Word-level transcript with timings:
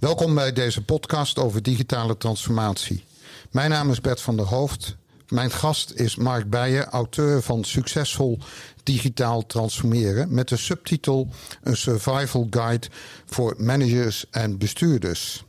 Welkom 0.00 0.34
bij 0.34 0.52
deze 0.52 0.84
podcast 0.84 1.38
over 1.38 1.62
digitale 1.62 2.16
transformatie. 2.16 3.04
Mijn 3.50 3.70
naam 3.70 3.90
is 3.90 4.00
Bert 4.00 4.20
van 4.20 4.36
der 4.36 4.46
Hoofd. 4.46 4.96
Mijn 5.28 5.50
gast 5.50 5.90
is 5.90 6.16
Mark 6.16 6.50
Beijen, 6.50 6.84
auteur 6.84 7.42
van 7.42 7.64
Succesvol 7.64 8.38
Digitaal 8.82 9.46
Transformeren 9.46 10.34
met 10.34 10.48
de 10.48 10.56
subtitel 10.56 11.28
Een 11.62 11.76
Survival 11.76 12.46
Guide 12.50 12.86
voor 13.26 13.54
Managers 13.58 14.30
en 14.30 14.58
Bestuurders. 14.58 15.44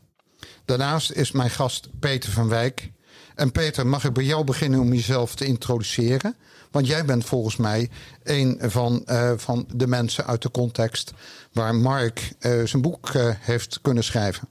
Daarnaast 0.66 1.12
is 1.12 1.32
mijn 1.32 1.50
gast 1.50 1.90
Peter 2.00 2.32
van 2.32 2.48
Wijk. 2.48 2.92
En 3.36 3.52
Peter, 3.52 3.88
mag 3.88 4.04
ik 4.04 4.14
bij 4.14 4.24
jou 4.24 4.44
beginnen 4.44 4.80
om 4.80 4.94
jezelf 4.94 5.36
te 5.36 5.46
introduceren? 5.46 6.36
Want 6.72 6.88
jij 6.88 7.06
bent 7.06 7.26
volgens 7.26 7.56
mij 7.56 7.90
een 8.24 8.60
van, 8.62 9.04
uh, 9.06 9.32
van 9.36 9.66
de 9.74 9.88
mensen 9.88 10.26
uit 10.26 10.42
de 10.42 10.52
context 10.52 11.14
waar 11.52 11.76
Mark 11.76 12.34
uh, 12.40 12.66
zijn 12.66 12.82
boek 12.82 13.14
uh, 13.14 13.34
heeft 13.40 13.80
kunnen 13.82 14.04
schrijven. 14.04 14.48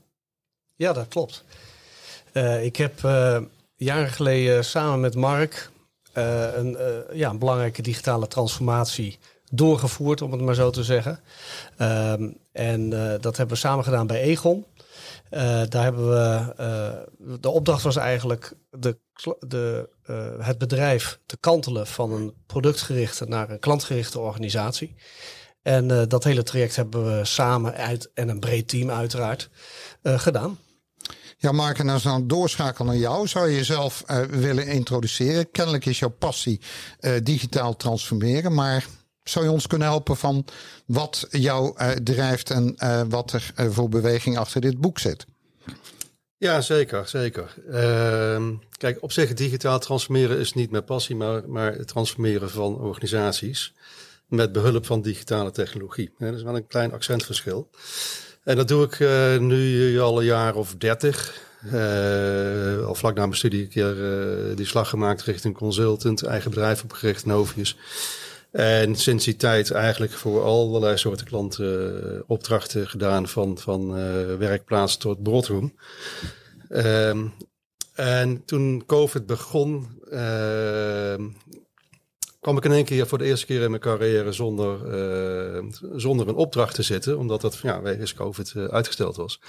Ja, 0.77 0.92
dat 0.92 1.09
klopt. 1.09 1.45
ik 2.62 2.77
heb 2.77 3.01
jaren 3.77 4.11
geleden 4.11 4.64
samen 4.64 5.01
met 5.01 5.14
Mark 5.14 5.70
een, 6.12 6.77
ja, 7.12 7.30
een 7.30 7.38
belangrijke 7.38 7.83
digitale 7.83 8.28
transformatie 8.28 9.19
doorgevoerd, 9.51 10.23
om 10.23 10.33
het 10.33 10.41
maar 10.41 10.55
zo 10.55 10.71
te 10.71 10.85
zeggen. 10.85 11.21
Um, 11.79 12.37
en 12.53 12.91
dat 13.21 13.37
hebben 13.37 13.55
we 13.55 13.61
samen 13.61 13.85
gedaan 13.85 14.07
bij 14.07 14.21
Egon. 14.21 14.67
Uh, 15.31 15.63
daar 15.69 15.83
hebben 15.83 16.11
we. 16.11 16.55
Uh, 16.61 17.39
de 17.41 17.49
opdracht 17.51 17.83
was 17.83 17.97
eigenlijk 17.97 18.53
de, 18.71 18.99
de, 19.39 19.89
het 20.41 20.59
bedrijf 20.59 21.19
te 21.27 21.37
kantelen 21.37 21.87
van 21.87 22.13
een 22.13 22.35
productgerichte 22.47 23.25
naar 23.25 23.51
een 23.51 23.59
klantgerichte 23.59 24.19
organisatie. 24.19 24.95
En 25.62 26.09
dat 26.09 26.25
hele 26.25 26.43
traject 26.43 26.77
hebben 26.77 27.19
we 27.19 27.25
samen 27.25 27.75
uit 27.75 28.11
en 28.15 28.29
een 28.29 28.41
breed 28.41 28.69
team 28.69 28.91
uiteraard 28.91 29.51
gedaan. 30.03 30.59
Ja, 31.37 31.53
Mark, 31.53 31.79
en 31.79 31.89
als 31.89 32.03
we 32.03 32.09
dan 32.09 32.27
doorschakelen 32.27 32.89
naar 32.89 32.97
jou, 32.97 33.29
zou 33.29 33.48
je 33.48 33.57
jezelf 33.57 34.05
willen 34.31 34.67
introduceren? 34.67 35.51
Kennelijk 35.51 35.87
is 35.87 35.98
jouw 35.98 36.14
passie 36.19 36.61
digitaal 37.23 37.77
transformeren, 37.77 38.55
maar 38.55 38.85
zou 39.25 39.45
je 39.45 39.51
ons 39.51 39.67
kunnen 39.67 39.89
helpen 39.89 40.17
van 40.17 40.45
wat 40.87 41.27
jou 41.31 41.75
uh, 41.81 41.91
drijft 41.91 42.51
en 42.51 42.75
uh, 42.79 43.03
wat 43.09 43.33
er 43.33 43.53
uh, 43.57 43.67
voor 43.71 43.89
beweging 43.89 44.39
achter 44.39 44.61
dit 44.61 44.81
boek 44.81 44.99
zit? 44.99 45.27
Ja, 46.37 46.61
zeker, 46.61 47.09
zeker. 47.09 47.55
Ehm, 47.71 48.53
kijk, 48.79 49.03
op 49.03 49.13
zich 49.13 49.35
digitaal 49.35 49.79
transformeren 49.79 50.39
is 50.39 50.53
niet 50.53 50.71
mijn 50.71 50.85
passie, 50.85 51.17
maar, 51.17 51.48
maar 51.48 51.75
het 51.75 51.89
transformeren 51.89 52.51
van 52.51 52.79
organisaties 52.79 53.73
met 54.27 54.53
behulp 54.53 54.87
van 54.87 55.03
digitale 55.03 55.51
technologie. 55.51 56.13
dat 56.19 56.35
is 56.35 56.43
wel 56.43 56.57
een 56.57 56.67
klein 56.67 56.93
accentverschil. 56.93 57.71
En 58.45 58.57
dat 58.57 58.69
doe 58.69 58.85
ik 58.85 58.98
nu 59.41 60.01
al 60.01 60.19
een 60.19 60.25
jaar 60.25 60.55
of 60.55 60.75
dertig. 60.75 61.43
al 62.87 62.95
vlak 62.95 63.15
na 63.15 63.23
mijn 63.23 63.37
studie 63.37 63.63
een 63.63 63.69
keer 63.69 63.97
die 64.57 64.67
slag 64.67 64.89
gemaakt 64.89 65.23
richting 65.23 65.57
consultant, 65.57 66.23
eigen 66.23 66.51
bedrijf 66.51 66.83
opgericht, 66.83 67.27
Novius. 67.27 67.77
En 68.51 68.97
sinds 68.97 69.25
die 69.25 69.37
tijd 69.37 69.70
eigenlijk 69.70 70.12
voor 70.12 70.43
allerlei 70.43 70.97
soorten 70.97 71.27
klanten 71.27 72.03
uh, 72.15 72.20
opdrachten 72.27 72.89
gedaan 72.89 73.29
van, 73.29 73.59
van 73.59 73.98
uh, 73.98 74.37
werkplaats 74.37 74.97
tot 74.97 75.23
broodroom. 75.23 75.75
Um, 76.70 77.33
en 77.95 78.45
toen 78.45 78.83
COVID 78.87 79.27
begon, 79.27 79.89
uh, 80.12 81.15
kwam 82.41 82.57
ik 82.57 82.65
in 82.65 82.73
één 82.73 82.84
keer 82.84 83.07
voor 83.07 83.19
de 83.19 83.25
eerste 83.25 83.47
keer 83.47 83.62
in 83.62 83.70
mijn 83.70 83.83
carrière 83.83 84.33
zonder, 84.33 84.79
zonder 85.97 86.29
een 86.29 86.35
opdracht 86.35 86.75
te 86.75 86.83
zitten, 86.83 87.19
omdat 87.19 87.41
dat 87.41 87.59
ja, 87.62 87.83
wegens 87.83 88.14
COVID 88.14 88.57
uitgesteld 88.57 89.17
was. 89.17 89.41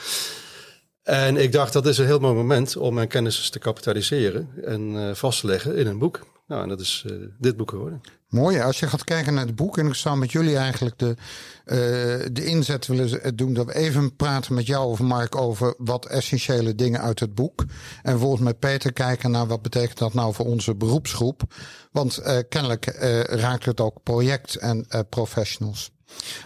En 1.04 1.38
ik 1.38 1.52
dacht, 1.52 1.74
dat 1.74 1.86
is 1.86 1.98
een 1.98 2.06
heel 2.06 2.20
mooi 2.20 2.36
moment 2.36 2.78
om 2.78 2.94
mijn 2.94 3.08
kennis 3.08 3.50
te 3.50 3.60
kapitaliseren 3.60 4.50
en 4.64 5.16
vast 5.16 5.40
te 5.40 5.48
leggen 5.48 5.76
in 5.76 5.88
een 5.88 6.00
boek. 6.00 6.20
Nou, 6.48 6.64
en 6.64 6.70
dat 6.70 6.80
is 6.80 7.06
dit 7.40 7.58
boek 7.58 7.70
geworden. 7.70 8.02
Mooi. 8.32 8.60
Als 8.60 8.80
je 8.80 8.88
gaat 8.88 9.04
kijken 9.04 9.34
naar 9.34 9.46
het 9.46 9.56
boek, 9.56 9.78
en 9.78 9.88
ik 9.88 9.94
zou 9.94 10.18
met 10.18 10.32
jullie 10.32 10.58
eigenlijk 10.58 11.00
de, 11.00 11.16
uh, 11.66 11.76
de 12.32 12.46
inzet 12.46 12.88
willen 12.88 13.36
doen 13.36 13.54
dat 13.54 13.66
we 13.66 13.76
even 13.76 14.16
praten 14.16 14.54
met 14.54 14.66
jou 14.66 14.90
of 14.90 15.00
Mark 15.00 15.36
over 15.36 15.74
wat 15.78 16.06
essentiële 16.06 16.76
dingen 16.76 17.02
uit 17.02 17.20
het 17.20 17.36
boek. 17.36 17.66
En 18.02 18.20
volgens 18.20 18.42
met 18.42 18.60
Peter 18.60 18.94
kijken 18.94 19.32
naar 19.32 19.48
wat 19.48 19.62
betekent 19.62 19.98
dat 19.98 20.14
nou 20.14 20.34
voor 20.34 20.46
onze 20.46 20.76
beroepsgroep. 20.76 21.42
Want 21.92 22.20
uh, 22.20 22.38
kennelijk 22.50 22.96
uh, 23.02 23.22
raakt 23.22 23.66
het 23.66 23.80
ook 23.80 24.04
project 24.04 24.56
en 24.56 24.88
professionals. 25.10 25.92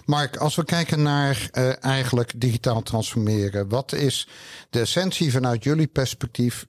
Mark, 0.05 0.37
als 0.37 0.55
we 0.55 0.65
kijken 0.65 1.01
naar 1.01 1.49
eigenlijk 1.79 2.31
digitaal 2.35 2.81
transformeren, 2.81 3.69
wat 3.69 3.93
is 3.93 4.27
de 4.69 4.79
essentie 4.79 5.31
vanuit 5.31 5.63
jullie 5.63 5.87
perspectief 5.87 6.65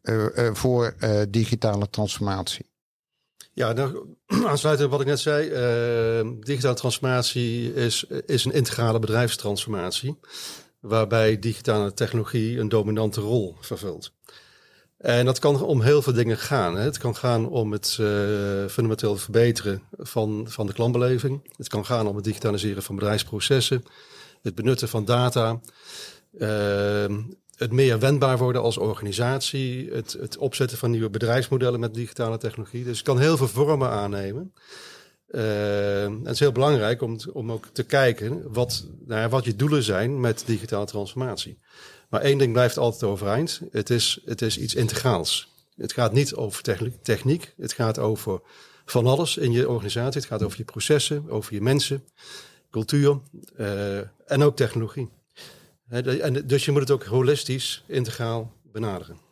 voor 0.53 0.95
digitale 1.29 1.91
transformatie? 1.91 2.76
Ja, 3.57 3.73
nou, 3.73 4.07
aansluitend 4.47 4.91
wat 4.91 5.01
ik 5.01 5.07
net 5.07 5.21
zei, 5.21 5.49
uh, 5.49 6.31
digitale 6.41 6.75
transformatie 6.75 7.75
is, 7.75 8.05
is 8.27 8.45
een 8.45 8.53
integrale 8.53 8.99
bedrijfstransformatie, 8.99 10.19
waarbij 10.81 11.39
digitale 11.39 11.95
technologie 11.95 12.59
een 12.59 12.69
dominante 12.69 13.21
rol 13.21 13.57
vervult. 13.61 14.13
En 14.99 15.25
dat 15.25 15.39
kan 15.39 15.63
om 15.63 15.81
heel 15.81 16.03
veel 16.03 16.13
dingen 16.13 16.39
gaan. 16.39 16.77
Hè. 16.77 16.83
Het 16.83 16.99
kan 16.99 17.17
gaan 17.17 17.49
om 17.49 17.73
het 17.73 17.99
uh, 18.01 18.09
fundamenteel 18.69 19.17
verbeteren 19.17 19.83
van, 19.99 20.47
van 20.49 20.67
de 20.67 20.73
klantbeleving. 20.73 21.51
Het 21.57 21.69
kan 21.69 21.87
gaan 21.87 22.07
om 22.07 22.17
het 22.17 22.25
digitaliseren 22.25 22.83
van 22.83 22.95
bedrijfsprocessen, 22.95 23.85
het 24.43 24.55
benutten 24.55 24.89
van 24.89 25.05
data. 25.05 25.61
Uh, 26.39 27.19
het 27.57 27.73
meer 27.73 27.99
wendbaar 27.99 28.39
worden 28.39 28.63
als 28.63 28.77
organisatie, 28.77 29.91
het, 29.93 30.13
het 30.13 30.37
opzetten 30.37 30.79
van 30.79 30.91
nieuwe 30.91 31.11
bedrijfsmodellen 31.11 31.81
met 31.81 31.95
digitale 31.95 32.39
technologie. 32.39 32.85
Dus 32.85 32.97
het 32.97 33.07
kan 33.07 33.19
heel 33.19 33.37
veel 33.37 33.49
vormen 33.49 33.91
aannemen. 33.91 34.53
Uh, 35.31 36.05
en 36.05 36.21
het 36.23 36.33
is 36.33 36.41
heel 36.41 36.53
belangrijk 36.53 37.03
om, 37.03 37.19
om 37.33 37.53
ook 37.53 37.67
te 37.73 37.83
kijken 37.83 38.53
wat, 38.53 38.87
nou 39.07 39.29
wat 39.29 39.45
je 39.45 39.57
doelen 39.57 39.83
zijn 39.83 40.21
met 40.21 40.43
digitale 40.47 40.87
transformatie. 40.87 41.59
Maar 42.09 42.21
één 42.21 42.39
ding 42.39 42.53
blijft 42.53 42.79
altijd 42.79 43.03
overeind. 43.03 43.61
Het 43.71 43.91
is, 43.91 44.21
het 44.25 44.43
is 44.43 44.59
iets 44.59 44.75
integraals. 44.75 45.55
Het 45.77 45.93
gaat 45.93 46.13
niet 46.13 46.35
over 46.35 46.63
techniek. 47.03 47.55
Het 47.57 47.73
gaat 47.73 47.99
over 47.99 48.41
van 48.85 49.07
alles 49.07 49.37
in 49.37 49.53
je 49.53 49.69
organisatie. 49.69 50.21
Het 50.21 50.29
gaat 50.29 50.43
over 50.43 50.59
je 50.59 50.65
processen, 50.65 51.31
over 51.31 51.55
je 51.55 51.61
mensen, 51.61 52.05
cultuur 52.71 53.19
uh, 53.59 53.99
en 54.27 54.43
ook 54.43 54.57
technologie. 54.57 55.09
En 55.89 56.43
dus 56.47 56.65
je 56.65 56.73
moet 56.73 56.81
het 56.81 56.91
ook 56.91 57.05
holistisch, 57.05 57.85
integraal 57.87 58.53
benaderen. 58.73 59.25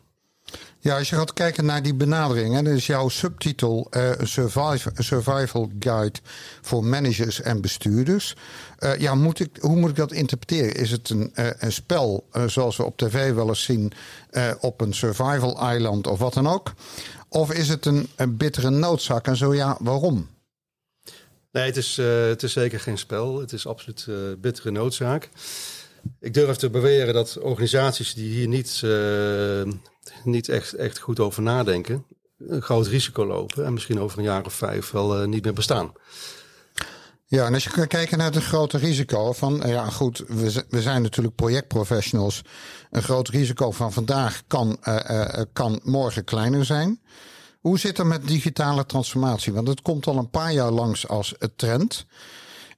Ja, 0.78 0.98
als 0.98 1.10
je 1.10 1.16
gaat 1.16 1.32
kijken 1.32 1.64
naar 1.64 1.82
die 1.82 1.94
benadering, 1.94 2.54
hè, 2.54 2.72
is 2.72 2.86
jouw 2.86 3.08
subtitel 3.08 3.90
uh, 3.90 4.10
survival, 4.22 4.92
survival 4.94 5.70
Guide 5.78 6.18
voor 6.60 6.84
Managers 6.84 7.40
en 7.40 7.60
Bestuurders. 7.60 8.34
Uh, 8.78 8.98
ja, 8.98 9.14
moet 9.14 9.40
ik, 9.40 9.56
hoe 9.60 9.76
moet 9.76 9.90
ik 9.90 9.96
dat 9.96 10.12
interpreteren? 10.12 10.74
Is 10.74 10.90
het 10.90 11.10
een, 11.10 11.32
uh, 11.34 11.46
een 11.58 11.72
spel 11.72 12.28
zoals 12.46 12.76
we 12.76 12.84
op 12.84 12.96
tv 12.96 13.32
wel 13.32 13.48
eens 13.48 13.62
zien 13.62 13.92
op 14.60 14.80
een 14.80 14.94
survival 14.94 15.72
island 15.74 16.06
of 16.06 16.18
wat 16.18 16.34
dan 16.34 16.46
ook? 16.46 16.72
Of 17.28 17.52
is 17.52 17.68
het 17.68 17.86
een, 17.86 18.08
een 18.16 18.36
bittere 18.36 18.70
noodzaak 18.70 19.26
en 19.26 19.36
zo 19.36 19.54
ja, 19.54 19.76
waarom? 19.80 20.28
Nee, 21.52 21.64
het 21.64 21.76
is, 21.76 21.96
het 21.96 22.42
is 22.42 22.52
zeker 22.52 22.80
geen 22.80 22.98
spel. 22.98 23.40
Het 23.40 23.52
is 23.52 23.66
absoluut 23.66 24.06
bittere 24.40 24.70
noodzaak. 24.70 25.28
Ik 26.20 26.34
durf 26.34 26.56
te 26.56 26.70
beweren 26.70 27.14
dat 27.14 27.38
organisaties 27.38 28.14
die 28.14 28.30
hier 28.30 28.48
niet, 28.48 28.80
uh, 28.84 29.72
niet 30.24 30.48
echt, 30.48 30.72
echt 30.72 30.98
goed 30.98 31.20
over 31.20 31.42
nadenken, 31.42 32.04
een 32.38 32.62
groot 32.62 32.86
risico 32.86 33.26
lopen 33.26 33.64
en 33.64 33.72
misschien 33.72 34.00
over 34.00 34.18
een 34.18 34.24
jaar 34.24 34.44
of 34.44 34.54
vijf 34.54 34.90
wel 34.90 35.20
uh, 35.20 35.26
niet 35.26 35.44
meer 35.44 35.52
bestaan. 35.52 35.92
Ja, 37.26 37.46
en 37.46 37.54
als 37.54 37.64
je 37.64 37.70
kan 37.70 37.86
kijken 37.86 38.18
naar 38.18 38.32
het 38.32 38.44
grote 38.44 38.78
risico 38.78 39.32
van, 39.32 39.62
ja 39.66 39.90
goed, 39.90 40.24
we, 40.28 40.64
we 40.68 40.82
zijn 40.82 41.02
natuurlijk 41.02 41.34
projectprofessionals. 41.34 42.42
Een 42.90 43.02
groot 43.02 43.28
risico 43.28 43.70
van 43.70 43.92
vandaag 43.92 44.42
kan, 44.46 44.78
kan 45.52 45.80
morgen 45.82 46.24
kleiner 46.24 46.64
zijn. 46.64 47.00
Hoe 47.60 47.78
zit 47.78 47.96
het 47.96 48.06
met 48.06 48.28
digitale 48.28 48.86
transformatie? 48.86 49.52
Want 49.52 49.68
het 49.68 49.82
komt 49.82 50.06
al 50.06 50.18
een 50.18 50.30
paar 50.30 50.52
jaar 50.52 50.70
langs 50.70 51.08
als 51.08 51.34
trend. 51.56 52.06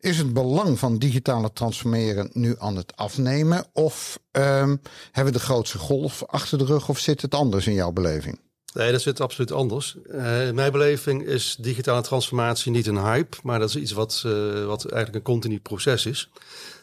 Is 0.00 0.18
het 0.18 0.32
belang 0.32 0.78
van 0.78 0.98
digitale 0.98 1.52
transformeren 1.52 2.30
nu 2.32 2.54
aan 2.58 2.76
het 2.76 2.96
afnemen? 2.96 3.66
Of 3.72 4.18
um, 4.32 4.80
hebben 5.12 5.32
we 5.32 5.38
de 5.38 5.44
grootste 5.44 5.78
golf 5.78 6.24
achter 6.26 6.58
de 6.58 6.64
rug? 6.64 6.88
Of 6.88 6.98
zit 6.98 7.22
het 7.22 7.34
anders 7.34 7.66
in 7.66 7.74
jouw 7.74 7.92
beleving? 7.92 8.40
Nee, 8.74 8.92
dat 8.92 9.00
zit 9.00 9.20
absoluut 9.20 9.52
anders. 9.52 9.96
Uh, 10.10 10.46
in 10.46 10.54
mijn 10.54 10.72
beleving 10.72 11.22
is 11.22 11.56
digitale 11.60 12.02
transformatie 12.02 12.72
niet 12.72 12.86
een 12.86 13.04
hype, 13.04 13.36
maar 13.42 13.58
dat 13.58 13.68
is 13.68 13.76
iets 13.76 13.92
wat, 13.92 14.22
uh, 14.26 14.64
wat 14.64 14.84
eigenlijk 14.84 15.14
een 15.14 15.32
continu 15.32 15.60
proces 15.60 16.06
is. 16.06 16.30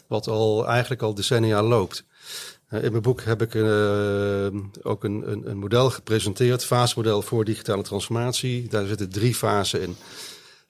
Wat 0.07 0.27
al 0.27 0.68
eigenlijk 0.68 1.01
al 1.01 1.13
decennia 1.13 1.63
loopt. 1.63 2.04
Uh, 2.69 2.83
in 2.83 2.92
mijn 2.92 3.04
boek 3.04 3.21
heb 3.21 3.42
ik 3.42 3.56
ook 4.83 5.04
een, 5.04 5.31
een, 5.31 5.50
een 5.50 5.57
model 5.57 5.89
gepresenteerd, 5.89 6.65
fasemodel 6.65 7.21
voor 7.21 7.45
digitale 7.45 7.83
transformatie. 7.83 8.68
Daar 8.68 8.86
zitten 8.86 9.10
drie 9.10 9.36
fasen 9.36 9.81
in. 9.81 9.95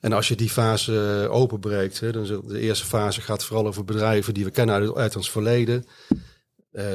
En 0.03 0.13
als 0.13 0.27
je 0.27 0.35
die 0.35 0.49
fase 0.49 1.23
eh, 1.23 1.33
openbreekt, 1.33 1.99
hè, 1.99 2.11
dan 2.11 2.43
de 2.47 2.59
eerste 2.59 2.85
fase 2.85 3.21
gaat 3.21 3.43
vooral 3.43 3.67
over 3.67 3.85
bedrijven 3.85 4.33
die 4.33 4.43
we 4.43 4.51
kennen 4.51 4.75
uit, 4.75 4.95
uit 4.95 5.15
ons 5.15 5.31
verleden. 5.31 5.85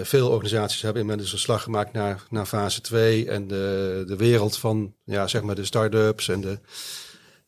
veel 0.02 0.31
organisaties 0.31 0.82
hebben 0.82 1.02
inmiddels 1.02 1.32
een 1.32 1.38
slag 1.38 1.62
gemaakt 1.62 1.93
naar, 1.93 2.22
naar 2.31 2.46
fase 2.46 2.81
2 2.81 3.28
en 3.31 3.49
de, 3.49 4.05
de 4.06 4.16
wereld 4.16 4.58
van 4.58 4.94
ja, 5.05 5.26
zeg 5.26 5.43
maar 5.43 5.55
de 5.55 5.64
start-ups 5.64 6.28
en 6.28 6.40
de, 6.40 6.58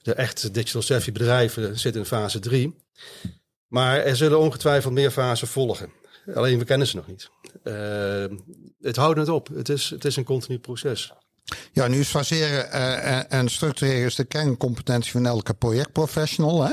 de 0.03 0.15
echt 0.15 0.55
digital 0.55 0.83
savvy 0.83 1.13
bedrijven 1.13 1.79
zitten 1.79 2.01
in 2.01 2.07
fase 2.07 2.39
3. 2.39 2.75
Maar 3.67 3.99
er 3.99 4.17
zullen 4.17 4.39
ongetwijfeld 4.39 4.95
meer 4.95 5.11
fasen 5.11 5.49
volgen. 5.49 5.93
Alleen 6.35 6.59
we 6.59 6.65
kennen 6.65 6.87
ze 6.87 6.97
nog 6.97 7.07
niet. 7.07 7.31
Uh, 7.65 8.39
het 8.81 8.97
houdt 8.97 9.19
net 9.19 9.29
op. 9.29 9.49
Het 9.49 9.69
is, 9.69 9.91
het 9.91 10.05
is 10.05 10.17
een 10.17 10.25
continu 10.25 10.59
proces. 10.59 11.13
Ja, 11.73 11.87
nu 11.87 11.99
is 11.99 12.09
faseren 12.09 12.69
uh, 12.75 13.33
en 13.33 13.49
structureren 13.49 14.07
is 14.07 14.15
de 14.15 14.25
kerncompetentie 14.25 15.13
van 15.13 15.27
elke 15.27 15.55
projectprofessional. 15.55 16.65
Hè? 16.65 16.73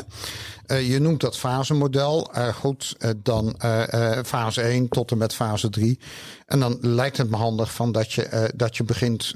Uh, 0.68 0.90
je 0.90 1.00
noemt 1.00 1.22
dat 1.22 1.38
fasemodel. 1.38 2.32
Uh, 2.36 2.48
goed, 2.48 2.96
dan 3.18 3.56
fase 4.26 4.62
1 4.62 4.90
tot 4.90 5.12
en 5.12 5.18
met 5.18 5.34
fase 5.34 5.70
3. 5.70 6.00
En 6.46 6.60
dan 6.60 6.78
lijkt 6.82 7.18
het 7.18 7.30
me 7.30 7.36
handig 7.36 7.74
van 7.74 7.92
dat 7.92 8.14
je, 8.14 8.52
dat 8.56 8.78
je 8.78 8.84
begint 8.84 9.34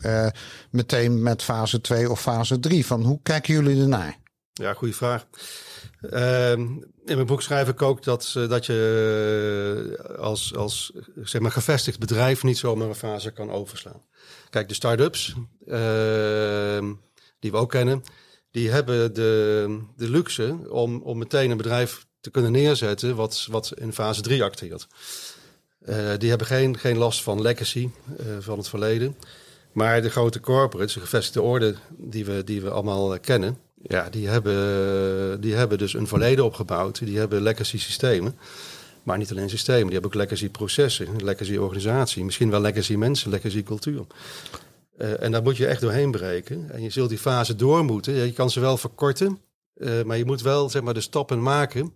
meteen 0.70 1.22
met 1.22 1.44
fase 1.44 1.82
2 1.82 2.10
of 2.10 2.22
fase 2.22 2.60
3. 2.60 2.86
Van 2.86 3.04
hoe 3.04 3.20
kijken 3.24 3.54
jullie 3.54 3.82
ernaar? 3.82 4.18
Ja, 4.54 4.74
goede 4.74 4.94
vraag. 4.94 5.28
Ehm, 6.02 6.62
in 7.06 7.16
mijn 7.16 7.26
boek 7.26 7.42
schrijf 7.42 7.68
ik 7.68 7.82
ook 7.82 8.04
dat, 8.04 8.32
dat 8.34 8.66
je 8.66 10.16
als, 10.20 10.56
als 10.56 10.92
zeg 11.24 11.42
maar, 11.42 11.52
gevestigd 11.52 12.00
bedrijf 12.00 12.44
niet 12.44 12.58
zomaar 12.58 12.88
een 12.88 12.96
fase 12.96 13.32
kan 13.32 13.52
overslaan. 13.52 14.02
Kijk, 14.52 14.68
de 14.68 14.74
start-ups, 14.74 15.36
ehm, 15.68 16.94
die 17.40 17.52
we 17.52 17.58
ook 17.58 17.70
kennen, 17.70 18.04
die 18.52 18.70
hebben 18.70 19.14
de, 19.14 19.80
de 19.96 20.10
luxe 20.10 20.58
om, 20.70 21.02
om 21.02 21.18
meteen 21.18 21.52
een 21.52 21.58
bedrijf 21.58 22.06
te 22.20 22.32
kunnen 22.32 22.52
neerzetten 22.52 23.16
wat, 23.16 23.48
wat 23.50 23.74
in 23.76 23.94
fase 23.94 24.22
3 24.22 24.44
acteert. 24.44 24.88
Uh, 25.86 26.12
die 26.18 26.30
hebben 26.30 26.48
geen, 26.48 26.78
geen 26.78 26.98
last 26.98 27.24
van 27.24 27.42
legacy 27.42 27.90
uh, 28.20 28.26
van 28.40 28.58
het 28.58 28.70
verleden. 28.70 29.18
Maar 29.72 30.02
de 30.02 30.10
grote 30.10 30.40
corporates, 30.40 30.94
de 30.94 31.00
gevestigde 31.00 31.42
orde 31.42 31.76
die 31.90 32.26
we, 32.26 32.44
die 32.44 32.62
we 32.62 32.70
allemaal 32.70 33.20
kennen, 33.20 33.58
ja, 33.82 34.10
die, 34.10 34.28
hebben, 34.28 35.42
die 35.42 35.54
hebben 35.54 35.78
dus 35.78 35.94
een 35.94 36.08
verleden 36.08 36.46
opgebouwd. 36.46 37.06
Die 37.06 37.18
hebben 37.18 37.42
legacy 37.42 37.80
systemen. 37.80 38.38
Maar 39.04 39.18
niet 39.18 39.32
alleen 39.32 39.50
systemen, 39.50 39.84
die 39.84 39.94
hebben 39.94 40.12
ook 40.12 40.18
legacy 40.18 40.50
processen, 40.50 41.08
legacy 41.24 41.58
organisatie, 41.58 42.24
misschien 42.24 42.50
wel 42.50 42.62
legacy 42.62 42.96
mensen, 42.96 43.30
legacy 43.30 43.64
cultuur. 43.64 44.06
Uh, 44.98 45.24
en 45.24 45.32
daar 45.32 45.44
moet 45.44 45.58
je 45.58 45.68
echt 45.68 45.82
doorheen 45.82 46.12
breken. 46.12 46.72
En 46.72 46.82
je 46.82 46.90
zult 46.90 47.10
die 47.10 47.18
fase 47.18 47.56
door 47.56 47.86
moeten. 47.86 48.14
Je 48.14 48.34
kan 48.34 48.50
ze 48.50 48.60
wel 48.60 48.78
verkorten, 48.78 49.40
uh, 49.76 50.04
maar 50.04 50.18
je 50.18 50.26
moet 50.26 50.42
wel 50.42 50.70
zeg 50.70 50.82
maar, 50.82 50.94
de 50.94 51.02
stappen 51.02 51.42
maken 51.42 51.94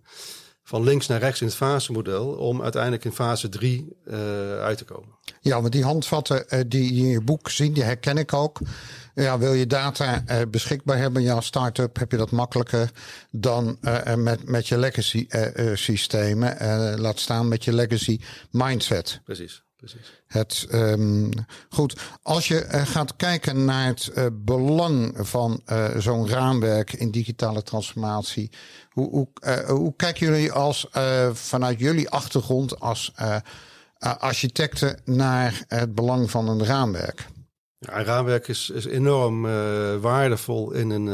van 0.66 0.82
links 0.82 1.06
naar 1.06 1.20
rechts 1.20 1.40
in 1.40 1.46
het 1.46 1.56
fasemodel 1.56 2.26
om 2.26 2.62
uiteindelijk 2.62 3.04
in 3.04 3.12
fase 3.12 3.48
3 3.48 3.96
uh, 4.04 4.52
eh, 4.52 4.60
uit 4.60 4.78
te 4.78 4.84
komen. 4.84 5.08
Ja, 5.40 5.60
want 5.60 5.72
die 5.72 5.84
handvatten 5.84 6.68
die 6.68 6.94
je 6.94 7.00
in 7.00 7.08
je 7.08 7.20
boek 7.20 7.50
zien, 7.50 7.72
die 7.72 7.82
herken 7.82 8.18
ik 8.18 8.32
ook. 8.32 8.60
Ja, 9.14 9.38
wil 9.38 9.52
je 9.52 9.66
data 9.66 10.22
uh, 10.30 10.36
beschikbaar 10.50 10.98
hebben 10.98 11.20
in 11.20 11.28
jouw 11.28 11.40
start-up, 11.40 11.96
heb 11.96 12.10
je 12.10 12.16
dat 12.16 12.30
makkelijker 12.30 12.90
dan 13.30 13.78
uh, 13.80 14.14
met, 14.14 14.48
met 14.48 14.68
je 14.68 14.78
legacy 14.78 15.26
uh, 15.28 15.76
systemen. 15.76 16.56
laat 17.00 17.18
staan 17.18 17.48
met 17.48 17.64
je 17.64 17.72
legacy 17.72 18.20
mindset. 18.50 19.20
Precies. 19.24 19.65
Precies. 19.76 20.22
Het, 20.26 20.66
um, 20.72 21.30
goed, 21.68 22.00
als 22.22 22.48
je 22.48 22.66
gaat 22.68 23.16
kijken 23.16 23.64
naar 23.64 23.86
het 23.86 24.44
belang 24.44 25.14
van 25.16 25.62
zo'n 25.96 26.28
raamwerk 26.28 26.92
in 26.92 27.10
digitale 27.10 27.62
transformatie, 27.62 28.50
hoe, 28.90 29.10
hoe, 29.10 29.28
hoe 29.66 29.96
kijken 29.96 30.26
jullie 30.26 30.52
als 30.52 30.88
vanuit 31.32 31.78
jullie 31.78 32.10
achtergrond 32.10 32.80
als 32.80 33.12
architecten 33.98 35.00
naar 35.04 35.64
het 35.68 35.94
belang 35.94 36.30
van 36.30 36.48
een 36.48 36.64
raamwerk? 36.64 37.26
Ja, 37.78 37.98
een 37.98 38.04
raamwerk 38.04 38.48
is, 38.48 38.70
is 38.70 38.86
enorm 38.86 39.42
waardevol 40.00 40.72
in 40.72 40.90
een, 40.90 41.08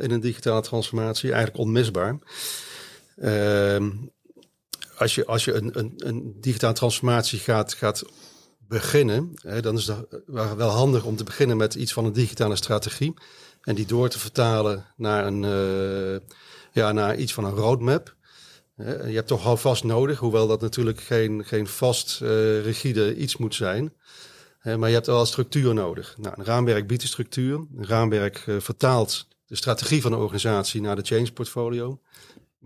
in 0.00 0.10
een 0.10 0.20
digitale 0.20 0.62
transformatie, 0.62 1.32
eigenlijk 1.32 1.58
onmisbaar. 1.58 2.18
Uh, 3.16 3.76
als 4.96 5.14
je, 5.14 5.26
als 5.26 5.44
je 5.44 5.52
een, 5.52 5.78
een, 5.78 5.92
een 5.96 6.36
digitale 6.40 6.72
transformatie 6.72 7.38
gaat, 7.38 7.74
gaat 7.74 8.04
beginnen, 8.58 9.32
hè, 9.34 9.60
dan 9.62 9.76
is 9.76 9.86
het 9.86 10.06
wel 10.56 10.68
handig 10.68 11.04
om 11.04 11.16
te 11.16 11.24
beginnen 11.24 11.56
met 11.56 11.74
iets 11.74 11.92
van 11.92 12.04
een 12.04 12.12
digitale 12.12 12.56
strategie. 12.56 13.14
En 13.60 13.74
die 13.74 13.86
door 13.86 14.08
te 14.08 14.18
vertalen 14.18 14.86
naar, 14.96 15.26
een, 15.26 15.42
uh, 15.42 16.20
ja, 16.72 16.92
naar 16.92 17.16
iets 17.16 17.32
van 17.32 17.44
een 17.44 17.54
roadmap. 17.54 18.14
Je 18.76 19.12
hebt 19.14 19.28
toch 19.28 19.46
alvast 19.46 19.84
nodig, 19.84 20.18
hoewel 20.18 20.46
dat 20.46 20.60
natuurlijk 20.60 21.00
geen, 21.00 21.44
geen 21.44 21.66
vast, 21.66 22.18
rigide 22.62 23.16
iets 23.16 23.36
moet 23.36 23.54
zijn 23.54 23.92
maar 24.74 24.88
je 24.88 24.94
hebt 24.94 25.06
wel 25.06 25.26
structuur 25.26 25.74
nodig. 25.74 26.14
Nou, 26.18 26.34
een 26.38 26.44
raamwerk 26.44 26.86
biedt 26.86 27.02
de 27.02 27.08
structuur. 27.08 27.54
Een 27.54 27.86
raamwerk 27.86 28.44
uh, 28.46 28.60
vertaalt 28.60 29.28
de 29.46 29.56
strategie 29.56 30.02
van 30.02 30.10
de 30.10 30.16
organisatie 30.16 30.80
naar 30.80 30.96
de 30.96 31.02
change 31.02 31.32
portfolio. 31.32 32.00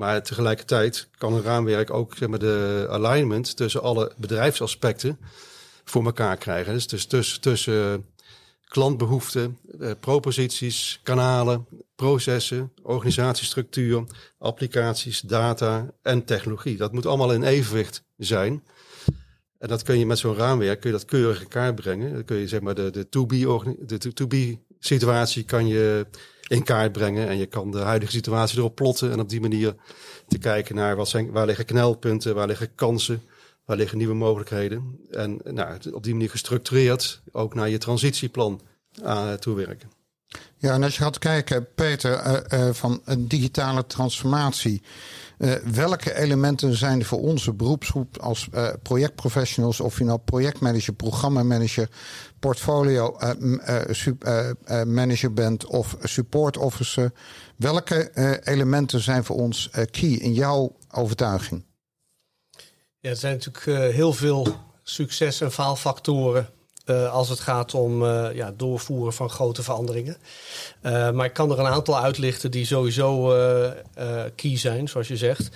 Maar 0.00 0.22
tegelijkertijd 0.22 1.08
kan 1.18 1.32
een 1.32 1.42
raamwerk 1.42 1.90
ook 1.90 2.16
zeg 2.16 2.28
maar, 2.28 2.38
de 2.38 2.86
alignment 2.90 3.56
tussen 3.56 3.82
alle 3.82 4.12
bedrijfsaspecten 4.16 5.18
voor 5.84 6.04
elkaar 6.04 6.36
krijgen. 6.36 6.72
Dus, 6.72 7.06
tussen, 7.06 7.40
tussen 7.40 8.06
klantbehoeften, 8.64 9.58
eh, 9.80 9.90
proposities, 10.00 11.00
kanalen, 11.02 11.66
processen, 11.94 12.72
organisatiestructuur, 12.82 14.04
applicaties, 14.38 15.20
data 15.20 15.90
en 16.02 16.24
technologie. 16.24 16.76
Dat 16.76 16.92
moet 16.92 17.06
allemaal 17.06 17.32
in 17.32 17.42
evenwicht 17.42 18.04
zijn. 18.16 18.64
En 19.58 19.68
dat 19.68 19.82
kun 19.82 19.98
je 19.98 20.06
met 20.06 20.18
zo'n 20.18 20.36
raamwerk 20.36 20.80
kun 20.80 20.90
je 20.90 20.96
dat 20.96 21.06
keurig 21.06 21.40
in 21.40 21.48
kaart 21.48 21.74
brengen. 21.74 22.12
Dan 22.12 22.24
kun 22.24 22.36
je 22.36 22.48
zeg 22.48 22.60
maar 22.60 22.74
de, 22.74 22.90
de 22.90 23.08
to-be 23.08 24.58
situatie 24.80 25.42
kan 25.42 25.66
je 25.66 26.06
in 26.46 26.62
kaart 26.62 26.92
brengen. 26.92 27.28
En 27.28 27.38
je 27.38 27.46
kan 27.46 27.70
de 27.70 27.78
huidige 27.78 28.12
situatie 28.12 28.58
erop 28.58 28.74
plotten. 28.74 29.12
En 29.12 29.20
op 29.20 29.28
die 29.28 29.40
manier 29.40 29.74
te 30.28 30.38
kijken 30.38 30.74
naar 30.74 30.96
wat 30.96 31.08
zijn, 31.08 31.30
waar 31.30 31.46
liggen 31.46 31.64
knelpunten, 31.64 32.34
waar 32.34 32.46
liggen 32.46 32.74
kansen, 32.74 33.22
waar 33.64 33.76
liggen 33.76 33.98
nieuwe 33.98 34.14
mogelijkheden. 34.14 34.98
En 35.10 35.40
nou, 35.44 35.78
op 35.92 36.02
die 36.02 36.12
manier 36.12 36.30
gestructureerd 36.30 37.22
ook 37.32 37.54
naar 37.54 37.68
je 37.68 37.78
transitieplan 37.78 38.60
aan 39.02 39.38
toewerken. 39.38 39.99
Ja, 40.56 40.74
en 40.74 40.82
als 40.82 40.96
je 40.96 41.02
gaat 41.02 41.18
kijken, 41.18 41.66
Peter, 41.74 42.26
uh, 42.26 42.66
uh, 42.66 42.74
van 42.74 43.00
een 43.04 43.28
digitale 43.28 43.86
transformatie. 43.86 44.82
Uh, 45.38 45.54
welke 45.54 46.14
elementen 46.14 46.76
zijn 46.76 47.04
voor 47.04 47.20
onze 47.20 47.52
beroepsgroep 47.52 48.18
als 48.18 48.48
projectprofessionals, 48.82 49.80
of 49.80 49.98
je 49.98 50.04
nou 50.04 50.18
projectmanager, 50.18 50.94
programmamanager, 50.94 51.88
portfolio 52.38 53.16
manager 54.86 55.32
bent 55.32 55.66
of 55.66 55.96
support 56.02 56.56
officer, 56.56 57.12
welke 57.56 58.10
elementen 58.44 59.00
zijn 59.00 59.24
voor 59.24 59.36
ons 59.36 59.70
key 59.90 60.10
in 60.10 60.32
jouw 60.32 60.76
overtuiging? 60.90 61.64
Ja, 62.98 63.10
er 63.10 63.16
zijn 63.16 63.38
natuurlijk 63.38 63.92
heel 63.94 64.12
veel 64.12 64.46
succes- 64.82 65.40
en 65.40 65.52
faalfactoren 65.52 66.48
uh, 66.86 67.12
als 67.12 67.28
het 67.28 67.40
gaat 67.40 67.74
om 67.74 68.02
uh, 68.02 68.26
ja, 68.34 68.52
doorvoeren 68.56 69.12
van 69.12 69.30
grote 69.30 69.62
veranderingen. 69.62 70.16
Uh, 70.82 71.10
maar 71.10 71.26
ik 71.26 71.32
kan 71.32 71.50
er 71.50 71.58
een 71.58 71.66
aantal 71.66 71.98
uitlichten 71.98 72.50
die 72.50 72.66
sowieso 72.66 73.28
key 74.34 74.56
zijn, 74.56 74.88
zoals 74.88 75.08
je 75.08 75.16
zegt. 75.16 75.48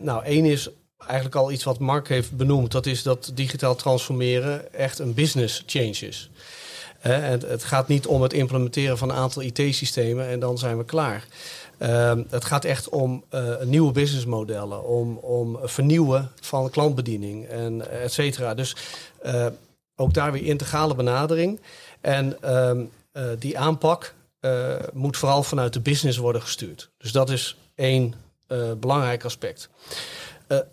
nou, 0.00 0.24
één 0.24 0.44
is 0.44 0.68
eigenlijk 0.98 1.34
al 1.34 1.52
iets 1.52 1.64
wat 1.64 1.78
Mark 1.78 2.08
heeft 2.08 2.36
benoemd. 2.36 2.72
Dat 2.72 2.86
is 2.86 3.02
dat 3.02 3.30
digitaal 3.34 3.74
transformeren 3.74 4.74
echt 4.74 4.98
een 4.98 5.14
business 5.14 5.62
change 5.66 6.06
is. 6.06 6.30
Het, 6.98 7.42
het, 7.42 7.64
gaat 7.64 7.88
niet 7.88 8.06
om 8.06 8.22
het 8.22 8.32
implementeren 8.32 8.98
van 8.98 9.10
een 9.10 9.16
aantal 9.16 9.42
IT-systemen 9.42 10.28
en 10.28 10.40
dan 10.40 10.58
zijn 10.58 10.78
we 10.78 10.84
klaar. 10.84 11.26
het 12.28 12.44
gaat 12.44 12.64
echt 12.64 12.88
om 12.88 13.24
nieuwe 13.64 13.92
businessmodellen, 13.92 14.84
om, 14.84 15.16
om 15.16 15.58
vernieuwen 15.62 16.30
van 16.40 16.70
klantbediening 16.70 17.46
en 17.46 17.90
et 17.90 18.12
cetera. 18.12 18.54
Dus 18.54 18.76
ook 19.96 20.14
daar 20.14 20.32
weer 20.32 20.44
integrale 20.44 20.94
benadering. 20.94 21.60
En 22.00 22.42
ehm, 22.42 22.84
eh, 23.12 23.28
die 23.38 23.58
aanpak 23.58 24.14
uh, 24.40 24.74
moet 24.92 25.16
vooral 25.16 25.42
vanuit 25.42 25.72
de 25.72 25.80
business 25.80 26.18
worden 26.18 26.42
gestuurd. 26.42 26.90
Dus 26.98 27.12
dat 27.12 27.30
is 27.30 27.56
één 27.74 28.14
uh, 28.48 28.72
belangrijk 28.72 29.24
aspect. 29.24 29.68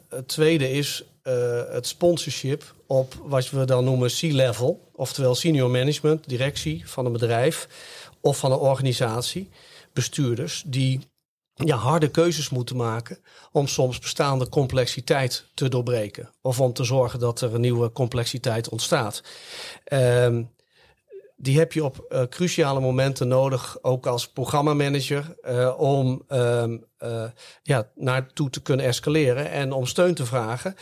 het 0.10 0.28
tweede 0.28 0.72
is 0.72 1.04
het 1.72 1.88
sponsorship 1.88 2.74
op 2.88 3.14
wat 3.24 3.50
we 3.50 3.66
dan 3.66 3.84
noemen 3.84 4.10
C-level, 4.10 4.90
oftewel 4.94 5.36
senior 5.36 5.70
management, 5.70 6.30
directie 6.30 6.90
van 6.90 7.06
een 7.06 7.12
bedrijf 7.12 7.68
of 8.22 8.38
van 8.38 8.52
een 8.52 8.58
organisatie, 8.58 9.50
bestuurders 9.94 10.64
die 10.66 11.00
ja, 11.54 11.76
harde 11.76 12.10
keuzes 12.12 12.50
moeten 12.50 12.76
maken 12.76 13.18
om 13.52 13.68
soms 13.68 14.00
bestaande 14.00 14.50
complexiteit 14.50 15.46
te 15.54 15.70
doorbreken. 15.70 16.30
Of 16.42 16.60
om 16.60 16.74
te 16.74 16.84
zorgen 16.84 17.20
dat 17.20 17.42
er 17.42 17.54
een 17.54 17.62
nieuwe 17.62 17.92
complexiteit 17.92 18.70
ontstaat. 18.70 19.24
Um, 19.94 20.52
die 21.36 21.60
heb 21.60 21.74
je 21.74 21.84
op 21.84 22.06
uh, 22.10 22.24
cruciale 22.24 22.80
momenten 22.80 23.28
nodig, 23.28 23.78
ook 23.82 24.06
als 24.06 24.30
programmamanager, 24.30 25.36
uh, 25.44 25.80
om 25.80 26.24
uh, 26.30 26.64
ja, 27.64 27.88
naartoe 27.96 28.50
te 28.50 28.62
kunnen 28.62 28.86
escaleren 28.86 29.52
en 29.52 29.72
om 29.72 29.86
steun 29.86 30.14
te 30.14 30.26
vragen 30.26 30.76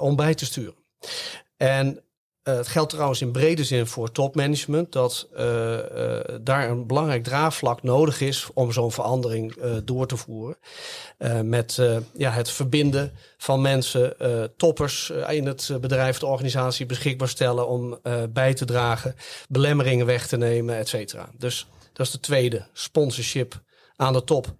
om 0.00 0.16
bij 0.16 0.34
te 0.34 0.44
sturen. 0.44 0.74
En 1.56 2.00
uh, 2.48 2.54
het 2.54 2.68
geldt 2.68 2.90
trouwens 2.90 3.20
in 3.20 3.32
brede 3.32 3.64
zin 3.64 3.86
voor 3.86 4.12
topmanagement 4.12 4.92
dat 4.92 5.28
uh, 5.36 5.72
uh, 5.72 6.18
daar 6.40 6.70
een 6.70 6.86
belangrijk 6.86 7.24
draagvlak 7.24 7.82
nodig 7.82 8.20
is 8.20 8.48
om 8.54 8.72
zo'n 8.72 8.92
verandering 8.92 9.54
door 9.84 10.06
te 10.06 10.16
voeren. 10.16 10.56
met 11.42 11.80
ja, 12.16 12.30
het 12.30 12.50
verbinden 12.50 13.12
van 13.36 13.60
mensen, 13.60 14.16
toppers 14.56 15.10
in 15.10 15.46
het 15.46 15.70
bedrijf, 15.80 16.18
de 16.18 16.26
organisatie 16.26 16.86
beschikbaar 16.86 17.28
stellen 17.28 17.68
om 17.68 17.98
bij 18.30 18.54
te 18.54 18.64
dragen, 18.64 19.14
belemmeringen 19.48 20.06
weg 20.06 20.26
te 20.26 20.36
nemen, 20.36 20.76
et 20.76 20.88
cetera. 20.88 21.28
Dus 21.38 21.68
dat 21.92 22.06
is 22.06 22.12
de 22.12 22.20
tweede, 22.20 22.66
sponsorship 22.72 23.60
aan 23.96 24.12
de 24.12 24.24
top. 24.24 24.56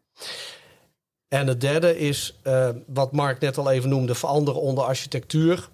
En 1.28 1.46
het 1.46 1.60
derde 1.60 1.98
is 1.98 2.40
wat 2.86 3.12
Mark 3.12 3.40
net 3.40 3.58
al 3.58 3.70
even 3.70 3.88
noemde, 3.88 4.14
veranderen 4.14 4.60
onder 4.60 4.84
architectuur. 4.84 5.68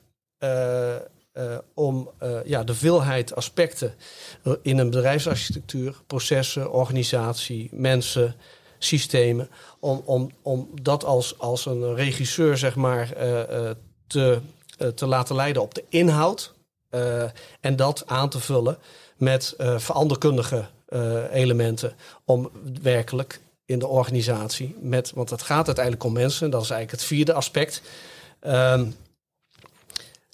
Uh, 1.35 1.59
om 1.75 2.11
uh, 2.23 2.39
ja, 2.45 2.65
de 2.65 2.75
veelheid 2.75 3.35
aspecten 3.35 3.95
in 4.63 4.79
een 4.79 4.91
bedrijfsarchitectuur, 4.91 6.03
processen, 6.07 6.73
organisatie, 6.73 7.69
mensen, 7.73 8.35
systemen, 8.79 9.49
om, 9.81 10.03
om, 10.05 10.31
om 10.43 10.69
dat 10.83 11.05
als, 11.05 11.39
als 11.39 11.67
een 11.67 11.95
regisseur 11.95 12.57
zeg 12.59 12.77
maar, 12.77 13.09
uh, 13.17 13.71
te, 14.07 14.41
te 14.95 15.07
laten 15.07 15.35
leiden 15.35 15.63
op 15.63 15.75
de 15.75 15.85
inhoud 15.89 16.55
en 17.61 17.77
dat 17.77 18.03
aan 18.07 18.29
te 18.29 18.41
vullen 18.41 18.79
met 19.17 19.55
veranderkundige 19.77 20.67
elementen 21.31 21.93
om 22.25 22.51
werkelijk 22.83 23.41
in 23.65 23.79
de 23.79 23.87
organisatie 23.87 24.77
met, 24.81 25.13
want 25.15 25.31
het 25.31 25.43
gaat 25.43 25.67
uiteindelijk 25.67 26.05
om 26.05 26.13
mensen, 26.13 26.51
dat 26.51 26.63
is 26.63 26.71
eigenlijk 26.71 27.01
het 27.01 27.11
vierde 27.11 27.33
aspect. 27.33 27.83
Ehm, 28.41 28.91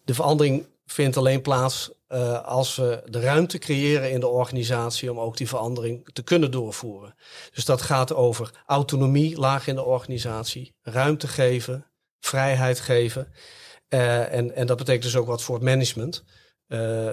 de 0.05 0.15
verandering 0.15 0.67
vindt 0.99 1.17
alleen 1.17 1.43
plaats 1.43 1.91
uh, 2.09 2.45
als 2.45 2.77
we 2.77 3.03
de 3.07 3.21
ruimte 3.21 3.59
creëren 3.59 4.11
in 4.11 4.21
de 4.21 4.27
organisatie 4.27 5.11
om 5.11 5.21
ook 5.21 5.37
die 5.37 5.49
verandering 5.49 6.09
te 6.13 6.23
kunnen 6.23 6.51
doorvoeren. 6.51 7.15
Dus 7.55 7.65
dat 7.65 7.83
gaat 7.83 8.15
over 8.15 8.51
autonomie 8.67 9.39
laag 9.39 9.67
in 9.67 9.75
de 9.75 9.85
organisatie, 9.85 10.75
ruimte 10.83 11.29
geven, 11.29 11.87
vrijheid 12.21 12.81
geven. 12.81 13.33
Uh, 13.89 14.33
en, 14.33 14.55
en 14.55 14.67
dat 14.67 14.77
betekent 14.77 15.05
dus 15.05 15.17
ook 15.17 15.27
wat 15.27 15.43
voor 15.43 15.55
het 15.55 15.65
management. 15.65 16.25
Uh, 16.69 17.11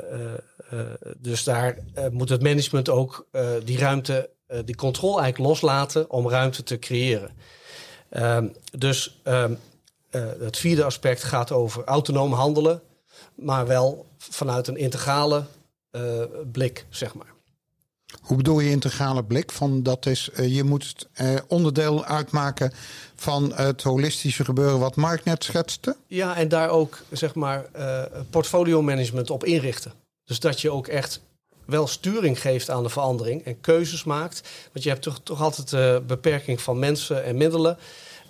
dus 1.18 1.44
daar 1.44 1.77
moet 2.12 2.30
het 2.30 2.42
management 2.42 2.89
ook 2.89 3.27
die 3.63 3.77
ruimte, 3.77 4.30
die 4.65 4.75
controle 4.75 5.22
eigenlijk 5.22 5.50
loslaten 5.50 6.10
om 6.10 6.30
ruimte 6.30 6.63
te 6.63 6.80
creëren. 6.80 7.36
Ehm, 8.10 8.48
dus 8.77 9.20
ehm, 9.24 9.56
het 10.39 10.58
vierde 10.58 10.84
aspect 10.84 11.24
gaat 11.24 11.51
over 11.51 11.84
autonoom 11.84 12.34
handelen 12.34 12.82
maar 13.36 13.68
wel 13.68 14.06
vanuit 14.18 14.68
een 14.68 14.77
integrale 14.77 15.44
uh, 15.92 16.01
blik, 16.51 16.86
zeg 16.89 17.13
maar. 17.13 17.34
Hoe 18.22 18.38
bedoel 18.38 18.60
je 18.60 18.70
integrale 18.70 19.24
blik? 19.24 19.51
Van 19.51 19.84
dat 19.84 20.06
is, 20.06 20.30
uh, 20.39 20.56
je 20.56 20.63
moet 20.63 21.08
uh, 21.22 21.36
onderdeel 21.48 22.06
uitmaken 22.06 22.74
van 23.15 23.54
het 23.54 23.84
holistische 23.84 24.46
gebeuren 24.46 24.80
wat 24.80 24.96
Mark 24.96 25.24
net 25.24 25.44
schetste? 25.44 25.96
Ja, 26.08 26.36
en 26.36 26.48
daar 26.48 26.70
ook 26.70 27.01
zeg 27.12 27.36
maar 27.36 27.65
portfolio 28.30 28.82
management 28.82 29.30
op 29.30 29.44
inrichten. 29.44 29.94
Dus 30.25 30.39
dat 30.39 30.62
je 30.62 30.72
ook 30.72 30.88
echt 30.88 31.22
wel 31.65 31.88
sturing 31.88 32.42
geeft 32.42 32.70
aan 32.70 32.84
de 32.84 32.89
verandering 32.89 33.44
en 33.44 33.62
keuzes 33.62 34.04
maakt. 34.04 34.50
Want 34.72 34.84
je 34.84 34.89
hebt 34.89 35.01
toch, 35.01 35.20
toch 35.24 35.42
altijd 35.42 35.70
de 35.70 36.04
beperking 36.08 36.62
van 36.62 36.80
mensen 36.80 37.24
en 37.24 37.38
middelen. 37.38 37.77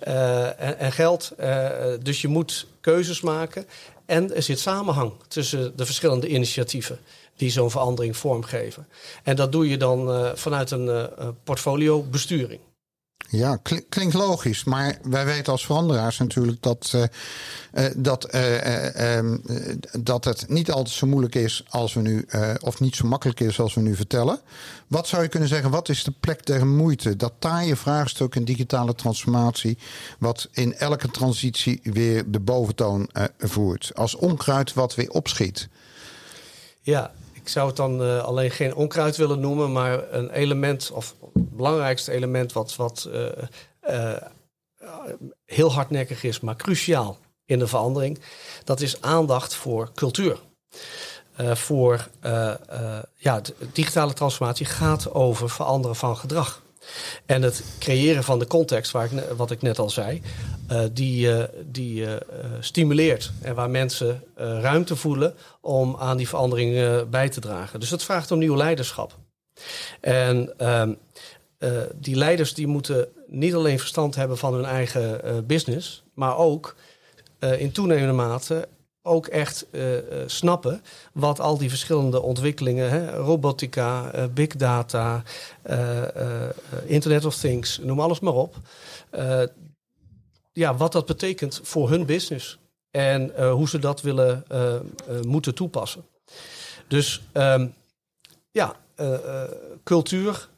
en, 0.00 0.78
en, 0.78 0.92
geld. 0.92 1.32
dus 2.02 2.20
je 2.20 2.28
moet 2.28 2.66
keuzes 2.86 3.20
maken. 3.20 3.66
En 4.04 4.34
er 4.34 4.42
zit 4.42 4.58
samenhang 4.58 5.12
tussen 5.28 5.76
de 5.76 5.86
verschillende 5.86 6.28
initiatieven 6.28 6.98
die 7.36 7.50
zo'n 7.50 7.70
verandering 7.70 8.16
vormgeven. 8.16 8.88
En 9.22 9.36
dat 9.36 9.52
doe 9.52 9.68
je 9.68 9.76
dan 9.76 10.08
uh, 10.08 10.34
vanuit 10.34 10.70
een 10.70 10.86
uh, 10.86 11.28
portfolio-besturing. 11.44 12.60
Ja, 13.28 13.58
klinkt 13.88 14.14
logisch. 14.14 14.64
Maar 14.64 14.98
wij 15.02 15.24
weten 15.24 15.52
als 15.52 15.66
veranderaars 15.66 16.18
natuurlijk 16.18 16.62
dat, 16.62 16.92
uh, 16.94 17.02
uh, 17.74 17.84
dat, 17.96 18.34
uh, 18.34 19.16
um, 19.16 19.42
dat 20.00 20.24
het 20.24 20.48
niet 20.48 20.70
altijd 20.70 20.94
zo 20.94 21.06
moeilijk 21.06 21.34
is 21.34 21.64
als 21.68 21.94
we 21.94 22.00
nu, 22.00 22.26
of 22.60 22.80
niet 22.80 22.96
zo 22.96 23.06
makkelijk 23.06 23.40
is 23.40 23.60
als 23.60 23.74
we 23.74 23.80
nu 23.80 23.96
vertellen. 23.96 24.40
Wat 24.86 25.08
zou 25.08 25.22
je 25.22 25.28
kunnen 25.28 25.48
zeggen, 25.48 25.70
wat 25.70 25.88
is 25.88 26.04
de 26.04 26.12
plek 26.20 26.46
der 26.46 26.66
moeite? 26.66 27.16
Dat 27.16 27.32
taaie 27.38 27.76
vraagstuk 27.76 28.34
in 28.34 28.44
digitale 28.44 28.94
transformatie, 28.94 29.78
wat 30.18 30.48
in 30.52 30.74
elke 30.74 31.10
transitie 31.10 31.80
weer 31.82 32.30
de 32.30 32.40
boventoon 32.40 33.10
voert. 33.38 33.90
Als 33.94 34.14
onkruid 34.14 34.74
wat 34.74 34.94
weer 34.94 35.10
opschiet. 35.10 35.68
Ja, 36.80 37.12
ik 37.46 37.52
zou 37.52 37.66
het 37.66 37.76
dan 37.76 38.02
uh, 38.02 38.24
alleen 38.24 38.50
geen 38.50 38.74
onkruid 38.74 39.16
willen 39.16 39.40
noemen, 39.40 39.72
maar 39.72 40.12
een 40.12 40.30
element, 40.30 40.90
of 40.90 41.14
het 41.32 41.56
belangrijkste 41.56 42.12
element, 42.12 42.52
wat, 42.52 42.76
wat 42.76 43.08
uh, 43.12 43.26
uh, 43.90 44.16
heel 45.44 45.72
hardnekkig 45.72 46.22
is, 46.22 46.40
maar 46.40 46.56
cruciaal 46.56 47.18
in 47.44 47.58
de 47.58 47.66
verandering, 47.66 48.18
dat 48.64 48.80
is 48.80 49.00
aandacht 49.00 49.54
voor 49.54 49.90
cultuur. 49.94 50.38
voor 51.54 52.08
ja, 53.16 53.40
de 53.40 53.54
digitale 53.72 54.12
transformatie 54.12 54.66
gaat 54.66 55.12
over 55.12 55.50
veranderen 55.50 55.96
van 55.96 56.16
gedrag. 56.16 56.62
En 57.26 57.42
het 57.42 57.64
creëren 57.78 58.24
van 58.24 58.38
de 58.38 58.46
context, 58.46 58.92
waar 58.92 59.12
ik, 59.12 59.24
wat 59.36 59.50
ik 59.50 59.62
net 59.62 59.78
al 59.78 59.90
zei, 59.90 60.22
uh, 60.72 60.82
die, 60.92 61.26
uh, 61.26 61.42
die 61.64 62.00
uh, 62.00 62.12
stimuleert. 62.60 63.32
En 63.42 63.54
waar 63.54 63.70
mensen 63.70 64.22
ruimte 64.34 64.96
voelen 64.96 65.34
om 65.60 65.96
aan 65.98 66.16
die 66.16 66.28
verandering 66.28 67.04
bij 67.10 67.28
te 67.28 67.40
dragen. 67.40 67.80
Dus 67.80 67.88
dat 67.88 68.02
vraagt 68.02 68.30
om 68.30 68.38
nieuw 68.38 68.56
leiderschap. 68.56 69.18
En 70.00 70.58
ehm, 70.58 70.92
die 71.94 72.16
leiders 72.16 72.54
die 72.54 72.66
moeten 72.66 73.08
niet 73.26 73.54
alleen 73.54 73.78
verstand 73.78 74.14
hebben 74.14 74.38
van 74.38 74.54
hun 74.54 74.64
eigen 74.64 75.20
business, 75.46 76.04
maar 76.14 76.36
ook 76.36 76.76
in 77.58 77.72
toenemende 77.72 78.12
mate 78.12 78.68
ook 79.06 79.26
echt 79.26 79.66
uh, 79.70 79.98
snappen 80.26 80.82
wat 81.12 81.40
al 81.40 81.58
die 81.58 81.68
verschillende 81.68 82.22
ontwikkelingen, 82.22 82.90
hè, 82.90 83.16
robotica, 83.16 84.14
uh, 84.14 84.24
big 84.34 84.48
data, 84.48 85.22
Internet 86.84 87.24
of 87.24 87.36
Things, 87.36 87.78
noem 87.78 88.00
alles 88.00 88.20
maar 88.20 88.34
op. 88.34 88.56
ja, 90.52 90.76
wat 90.76 90.92
dat 90.92 91.06
betekent 91.06 91.60
voor 91.62 91.90
hun 91.90 92.06
business 92.06 92.58
en 92.90 93.50
hoe 93.50 93.68
ze 93.68 93.78
dat 93.78 94.00
willen 94.00 94.44
moeten 95.26 95.54
toepassen. 95.54 96.04
Dus 96.88 97.22
um, 97.32 97.74
ja, 98.50 98.76
cultuur 99.84 100.48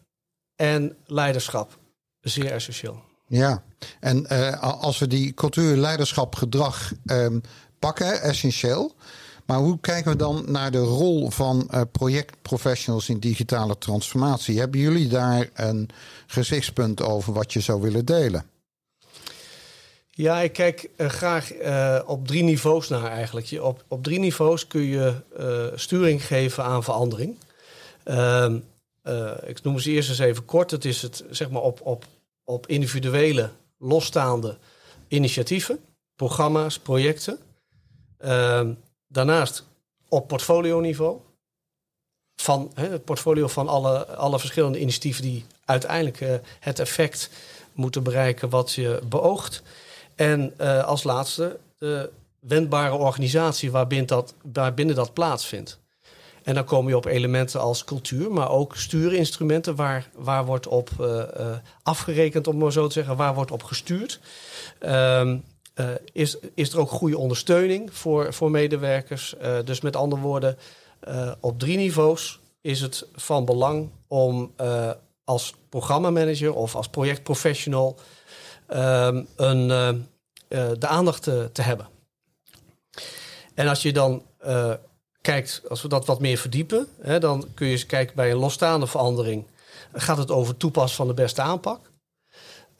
en 0.57 0.97
leiderschap, 1.07 1.79
zeer 2.21 2.53
essentieel. 2.53 3.03
Ja, 3.27 3.63
en 4.01 4.29
als 4.61 4.99
we 4.99 5.07
die 5.07 5.35
cultuur, 5.35 5.77
leiderschap, 5.77 6.35
gedrag 6.35 6.93
um, 7.07 7.41
pakken, 7.79 8.21
essentieel. 8.21 8.95
Maar 9.49 9.59
hoe 9.59 9.79
kijken 9.81 10.11
we 10.11 10.17
dan 10.17 10.45
naar 10.47 10.71
de 10.71 10.79
rol 10.79 11.31
van 11.31 11.69
uh, 11.71 11.81
projectprofessionals 11.93 13.09
in 13.09 13.19
digitale 13.19 13.79
transformatie? 13.79 14.59
Hebben 14.59 14.81
jullie 14.81 15.09
daar 15.09 15.49
een 15.55 15.89
gezichtspunt 16.27 17.03
over 17.03 17.33
wat 17.33 17.53
je 17.53 17.61
zou 17.61 17.81
willen 17.81 18.05
delen? 18.05 18.45
Ja, 20.11 20.41
ik 20.41 20.53
kijk 20.53 20.89
uh, 20.97 21.09
graag 21.09 21.55
uh, 21.55 22.01
op 22.07 22.27
drie 22.27 22.43
niveaus 22.43 22.89
naar 22.89 23.11
eigenlijk. 23.11 23.47
Je, 23.47 23.65
op, 23.65 23.85
op 23.89 24.03
drie 24.05 24.19
niveaus 24.19 24.67
kun 24.67 24.83
je 24.83 25.15
sturing 25.75 26.27
geven 26.27 26.65
aan 26.65 26.85
verandering. 26.85 27.37
Ehm, 28.05 28.59
ik 29.47 29.63
noem 29.63 29.79
ze 29.79 29.91
eerst 29.91 30.09
eens 30.09 30.19
even 30.19 30.45
kort. 30.45 30.71
Het 30.71 30.85
is 30.85 31.03
het 31.03 31.25
zeg 31.31 31.51
maar 31.51 31.63
op, 31.63 31.81
op, 31.83 32.05
op 32.45 32.67
individuele, 32.67 33.51
losstaande 33.79 34.59
initiatieven, 35.09 35.79
programma's, 36.17 36.79
projecten. 36.79 37.39
Uh, 38.25 38.69
daarnaast 39.07 39.65
op 40.09 40.29
portfolio-niveau. 40.29 41.21
Van 42.43 42.71
hè, 42.75 42.89
het 42.89 43.05
portfolio 43.05 43.49
van 43.49 43.69
alle, 43.69 44.07
alle 44.07 44.39
verschillende 44.39 44.81
initiatieven 44.81 45.23
die 45.23 45.45
uiteindelijk 45.65 46.21
uh, 46.21 46.35
het 46.61 46.79
effect 46.79 47.31
moeten 47.73 48.03
bereiken 48.03 48.49
wat 48.49 48.73
je 48.73 49.01
beoogt. 49.09 49.63
En 50.15 50.55
uh, 50.61 50.85
als 50.85 51.03
laatste 51.03 51.59
de 51.79 52.11
wendbare 52.41 52.95
organisatie 52.95 53.71
waarbinnen 53.71 54.07
dat, 54.07 54.35
waarbinnen 54.53 54.95
dat 54.95 55.13
plaatsvindt. 55.13 55.79
En 56.43 56.55
dan 56.55 56.65
kom 56.65 56.89
je 56.89 56.97
op 56.97 57.05
elementen 57.05 57.61
als 57.61 57.85
cultuur, 57.85 58.33
maar 58.33 58.51
ook 58.51 58.77
stuurinstrumenten 58.77 59.75
waar, 59.75 60.09
waar 60.15 60.45
wordt 60.45 60.67
op 60.67 60.91
uh, 61.01 61.23
afgerekend, 61.83 62.47
om 62.47 62.59
maar 62.59 62.73
zo 62.73 62.87
te 62.87 62.93
zeggen, 62.93 63.17
waar 63.17 63.35
wordt 63.35 63.51
op 63.51 63.63
gestuurd. 63.63 64.21
Um, 64.81 65.45
uh, 65.81 65.91
is, 66.13 66.37
is 66.55 66.73
er 66.73 66.79
ook 66.79 66.91
goede 66.91 67.19
ondersteuning 67.19 67.95
voor, 67.95 68.35
voor 68.35 68.51
medewerkers. 68.51 69.35
Uh, 69.43 69.59
dus 69.65 69.81
met 69.81 69.97
andere 69.97 70.23
woorden, 70.23 70.59
uh, 71.09 71.33
op 71.41 71.59
drie 71.59 71.77
niveaus 71.77 72.41
is 72.61 72.81
het 72.81 73.07
van 73.15 73.45
belang 73.45 73.91
om 74.09 74.53
als 75.25 75.55
programmamanager 75.69 76.55
of 76.55 76.75
als 76.75 76.89
projectprofessional 76.89 77.99
um, 78.71 79.27
een, 79.37 79.69
de 80.79 80.87
aandacht 80.87 81.23
te, 81.23 81.49
te, 81.53 81.63
hebben. 81.63 81.89
En 83.55 83.69
als 83.69 83.83
je 83.83 83.93
dan 83.93 84.23
kijkt, 85.21 85.63
als 85.69 85.83
we 85.83 85.89
dat 85.89 86.07
wat 86.07 86.21
meer 86.21 86.39
verdiepen, 86.39 86.89
hè, 87.01 87.19
dan 87.19 87.49
kun 87.55 87.67
je 87.67 87.73
eens 87.73 87.87
kijken 87.87 88.17
bij 88.17 88.31
een 88.31 88.37
losstaande 88.37 88.87
verandering. 88.87 89.47
Gaat 89.93 90.19
het 90.19 90.31
over 90.31 90.57
toepassen 90.57 90.97
van 90.97 91.07
de 91.07 91.15
beste 91.15 91.43
aanpak? 91.43 91.88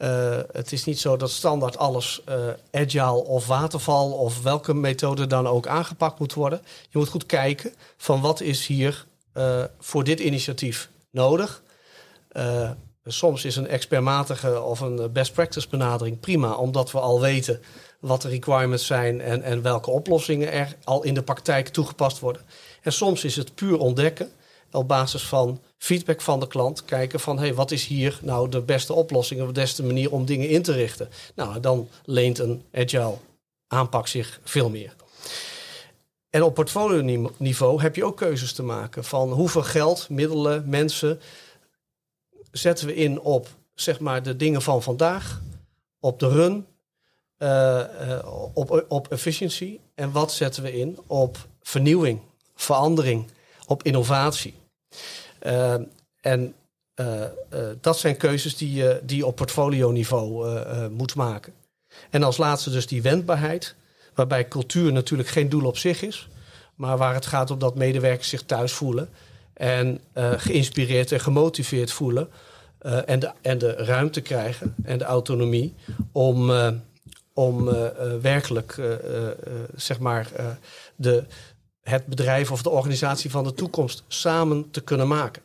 Uh, 0.01 0.37
het 0.51 0.71
is 0.71 0.83
niet 0.83 0.99
zo 0.99 1.17
dat 1.17 1.29
standaard 1.29 1.77
alles 1.77 2.21
uh, 2.29 2.35
agile 2.71 3.23
of 3.23 3.47
waterval 3.47 4.11
of 4.11 4.41
welke 4.41 4.73
methode 4.73 5.27
dan 5.27 5.47
ook 5.47 5.67
aangepakt 5.67 6.19
moet 6.19 6.33
worden. 6.33 6.61
Je 6.89 6.97
moet 6.97 7.07
goed 7.07 7.25
kijken 7.25 7.73
van 7.97 8.21
wat 8.21 8.41
is 8.41 8.67
hier 8.67 9.05
uh, 9.33 9.63
voor 9.79 10.03
dit 10.03 10.19
initiatief 10.19 10.89
nodig. 11.11 11.63
soms 13.05 13.45
is 13.45 13.55
een 13.55 13.67
expertmatige 13.67 14.61
of 14.61 14.79
een 14.79 15.11
best 15.11 15.33
practice 15.33 15.69
benadering 15.69 16.19
prima, 16.19 16.53
omdat 16.53 16.91
we 16.91 16.99
al 16.99 17.21
weten 17.21 17.61
wat 17.99 18.21
de 18.21 18.29
requirements 18.29 18.85
zijn 18.85 19.21
en, 19.21 19.41
en 19.41 19.61
welke 19.61 19.91
oplossingen 19.91 20.51
er 20.51 20.75
al 20.83 21.03
in 21.03 21.13
de 21.13 21.23
praktijk 21.23 21.67
toegepast 21.67 22.19
worden. 22.19 22.41
En 22.81 22.93
soms 22.93 23.23
is 23.23 23.35
het 23.35 23.55
puur 23.55 23.77
ontdekken 23.77 24.31
op 24.71 24.87
basis 24.87 25.23
van 25.23 25.61
feedback 25.77 26.21
van 26.21 26.39
de 26.39 26.47
klant. 26.47 26.85
Kijken 26.85 27.19
van 27.19 27.39
hey, 27.39 27.53
wat 27.53 27.71
is 27.71 27.85
hier 27.85 28.19
nou 28.21 28.49
de 28.49 28.61
beste 28.61 28.93
oplossing 28.93 29.41
of 29.41 29.47
de 29.47 29.53
beste 29.53 29.83
manier 29.83 30.11
om 30.11 30.25
dingen 30.25 30.49
in 30.49 30.61
te 30.61 30.71
richten. 30.71 31.09
Nou, 31.35 31.59
dan 31.59 31.87
leent 32.05 32.39
een 32.39 32.63
agile 32.73 33.17
aanpak 33.67 34.07
zich 34.07 34.39
veel 34.43 34.69
meer. 34.69 34.95
En 36.29 36.43
op 36.43 36.53
portfolio 36.53 37.31
niveau 37.37 37.81
heb 37.81 37.95
je 37.95 38.05
ook 38.05 38.17
keuzes 38.17 38.53
te 38.53 38.63
maken 38.63 39.03
van 39.03 39.31
hoeveel 39.31 39.63
geld, 39.63 40.09
middelen, 40.09 40.69
mensen 40.69 41.19
zetten 42.51 42.87
we 42.87 42.95
in 42.95 43.19
op 43.19 43.47
zeg 43.73 43.99
maar 43.99 44.23
de 44.23 44.35
dingen 44.35 44.61
van 44.61 44.83
vandaag, 44.83 45.41
op 45.99 46.19
de 46.19 46.27
run, 46.27 46.65
uh, 47.37 47.49
uh, 48.07 48.51
op, 48.53 48.85
op 48.87 49.07
efficiëntie 49.07 49.79
en 49.95 50.11
wat 50.11 50.31
zetten 50.31 50.63
we 50.63 50.77
in 50.77 50.99
op 51.07 51.47
vernieuwing, 51.61 52.19
verandering, 52.55 53.27
op 53.65 53.83
innovatie. 53.83 54.53
Uh, 55.41 55.75
en 56.21 56.53
dat 57.81 57.99
zijn 57.99 58.17
keuzes 58.17 58.57
die 58.57 58.73
je, 58.73 58.99
die 59.03 59.25
op 59.25 59.35
portfolio-niveau 59.35 60.49
moet 60.89 61.15
maken. 61.15 61.53
En 62.09 62.23
als 62.23 62.37
laatste 62.37 62.69
dus 62.69 62.87
die 62.87 63.01
wendbaarheid, 63.01 63.75
waarbij 64.13 64.47
cultuur 64.47 64.91
natuurlijk 64.91 65.29
geen 65.29 65.49
doel 65.49 65.65
op 65.65 65.77
zich 65.77 66.01
is, 66.01 66.27
maar 66.75 66.97
waar 66.97 67.13
het 67.13 67.25
gaat 67.25 67.51
om 67.51 67.59
dat 67.59 67.75
medewerkers 67.75 68.29
zich 68.29 68.43
thuis 68.43 68.71
voelen 68.71 69.09
en 69.53 69.99
geïnspireerd 70.13 71.11
en 71.11 71.19
gemotiveerd 71.19 71.91
voelen. 71.91 72.29
en, 73.05 73.19
de, 73.19 73.31
en 73.41 73.57
de 73.57 73.71
ruimte 73.71 74.21
krijgen 74.21 74.75
en 74.83 74.97
de 74.97 75.05
autonomie 75.05 75.75
om 76.11 76.51
om 77.33 77.69
werkelijk 78.21 78.81
zeg 79.75 79.99
maar, 79.99 80.27
de, 80.95 81.23
het 81.89 82.05
bedrijf 82.05 82.51
of 82.51 82.61
de 82.61 82.69
organisatie 82.69 83.31
van 83.31 83.43
de 83.43 83.53
toekomst 83.53 84.03
samen 84.07 84.71
te 84.71 84.81
kunnen 84.81 85.07
maken. 85.07 85.41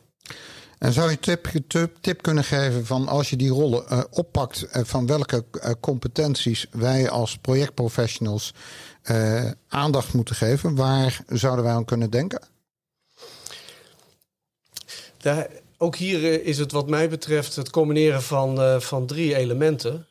En 0.79 0.93
zou 0.93 1.11
je 1.11 1.19
tip, 1.19 1.49
tip, 1.69 1.97
tip 2.01 2.23
kunnen 2.23 2.45
geven 2.45 2.87
van 2.87 3.09
als 3.09 3.31
je 3.31 3.37
die 3.37 3.51
rollen 3.51 4.13
oppakt, 4.13 4.67
van 4.71 5.07
welke 5.07 5.45
competenties 5.81 6.67
wij 6.71 7.11
als 7.11 7.39
projectprofessionals 7.39 8.53
aandacht 9.69 10.13
moeten 10.13 10.35
geven? 10.35 10.75
Waar 10.75 11.21
zouden 11.29 11.65
wij 11.65 11.75
aan 11.75 11.85
kunnen 11.85 12.11
denken? 12.11 12.43
Daar, 15.17 15.49
ook 15.79 15.97
hier 15.97 16.45
is 16.45 16.59
het 16.59 16.73
wat 16.73 16.89
mij 16.89 17.09
betreft 17.09 17.57
het 17.57 17.71
combineren 17.71 18.23
van, 18.23 18.81
van 18.83 19.07
drie 19.07 19.37
elementen. 19.37 20.07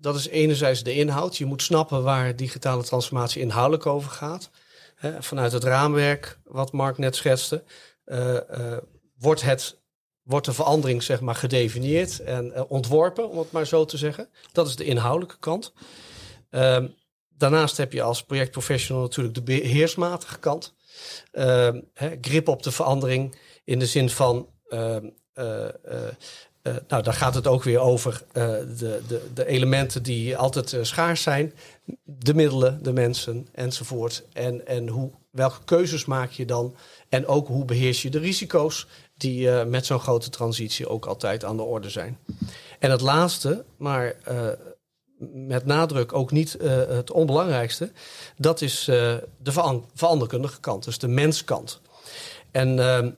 Dat 0.00 0.16
is 0.16 0.28
enerzijds 0.28 0.82
de 0.82 0.94
inhoud. 0.94 1.36
Je 1.36 1.44
moet 1.44 1.62
snappen 1.62 2.02
waar 2.02 2.36
digitale 2.36 2.82
transformatie 2.82 3.42
inhoudelijk 3.42 3.86
over 3.86 4.10
gaat. 4.10 4.50
Vanuit 5.18 5.52
het 5.52 5.64
raamwerk, 5.64 6.38
wat 6.44 6.72
Mark 6.72 6.98
net 6.98 7.16
schetste, 7.16 7.64
uh, 8.06 8.34
uh, 8.34 8.76
wordt, 9.18 9.42
het, 9.42 9.80
wordt 10.22 10.46
de 10.46 10.52
verandering 10.52 11.02
zeg 11.02 11.20
maar, 11.20 11.34
gedefinieerd 11.34 12.20
en 12.20 12.68
ontworpen, 12.68 13.30
om 13.30 13.38
het 13.38 13.52
maar 13.52 13.66
zo 13.66 13.84
te 13.84 13.96
zeggen. 13.96 14.28
Dat 14.52 14.66
is 14.66 14.76
de 14.76 14.84
inhoudelijke 14.84 15.38
kant. 15.38 15.72
Ehm, 16.50 16.86
daarnaast 17.28 17.76
heb 17.76 17.92
je 17.92 18.02
als 18.02 18.24
projectprofessional 18.24 19.02
natuurlijk 19.02 19.34
de 19.34 19.42
beheersmatige 19.42 20.38
kant. 20.38 20.74
Ehm, 21.32 21.80
hè, 21.94 22.16
grip 22.20 22.48
op 22.48 22.62
de 22.62 22.72
verandering 22.72 23.38
in 23.64 23.78
de 23.78 23.86
zin 23.86 24.10
van 24.10 24.48
ehm, 24.68 25.08
uh, 26.62 26.74
nou, 26.88 27.02
dan 27.02 27.14
gaat 27.14 27.34
het 27.34 27.46
ook 27.46 27.62
weer 27.62 27.78
over 27.78 28.22
uh, 28.28 28.44
de, 28.78 29.02
de, 29.06 29.28
de, 29.34 29.46
elementen 29.46 30.02
die 30.02 30.36
altijd 30.36 30.72
uh, 30.72 30.82
schaars 30.82 31.22
zijn. 31.22 31.54
De 32.04 32.34
middelen, 32.34 32.82
de 32.82 32.92
mensen 32.92 33.48
enzovoort. 33.52 34.24
En, 34.32 34.66
en 34.66 34.88
hoe, 34.88 35.10
welke 35.30 35.64
keuzes 35.64 36.04
maak 36.04 36.30
je 36.30 36.44
dan? 36.44 36.74
En 37.08 37.26
ook 37.26 37.46
hoe 37.46 37.64
beheers 37.64 38.02
je 38.02 38.10
de 38.10 38.18
risico's 38.18 38.86
die 39.16 39.50
met 39.50 39.86
zo'n 39.86 40.00
grote 40.00 40.30
transitie 40.30 40.88
ook 40.88 41.06
altijd 41.06 41.44
aan 41.44 41.56
de 41.56 41.62
orde 41.62 41.90
zijn. 41.90 42.18
En 42.78 42.90
het 42.90 43.00
laatste, 43.00 43.64
maar 43.76 44.14
met 45.32 45.66
nadruk 45.66 46.12
ook 46.12 46.30
niet 46.30 46.56
het 46.88 47.10
onbelangrijkste, 47.10 47.92
dat 48.36 48.60
is 48.60 48.84
de 48.84 49.52
veranderkundige 49.94 50.60
kant, 50.60 50.84
dus 50.84 50.98
de 50.98 51.08
menskant. 51.08 51.80
En 52.50 52.78
ehm, 52.78 53.10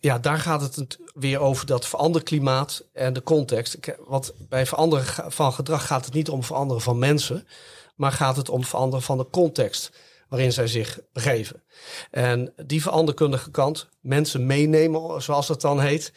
ja, 0.00 0.18
daar 0.18 0.38
gaat 0.38 0.76
het 0.76 0.98
weer 1.14 1.40
over 1.40 1.66
dat 1.66 1.86
veranderklimaat 1.86 2.84
en 2.92 3.12
de 3.12 3.22
context. 3.22 3.78
Want 3.98 4.32
bij 4.48 4.66
veranderen 4.66 5.32
van 5.32 5.52
gedrag 5.52 5.86
gaat 5.86 6.04
het 6.04 6.14
niet 6.14 6.28
om 6.28 6.44
veranderen 6.44 6.82
van 6.82 6.98
mensen, 6.98 7.46
maar 7.94 8.12
gaat 8.12 8.36
het 8.36 8.48
om 8.48 8.64
veranderen 8.64 9.04
van 9.04 9.18
de 9.18 9.26
context 9.30 9.92
waarin 10.28 10.52
zij 10.52 10.66
zich 10.66 11.00
begeven. 11.12 11.62
En 12.10 12.52
die 12.66 12.82
veranderkundige 12.82 13.50
kant, 13.50 13.88
mensen 14.00 14.46
meenemen, 14.46 15.22
zoals 15.22 15.46
dat 15.46 15.60
dan 15.60 15.80
heet, 15.80 16.12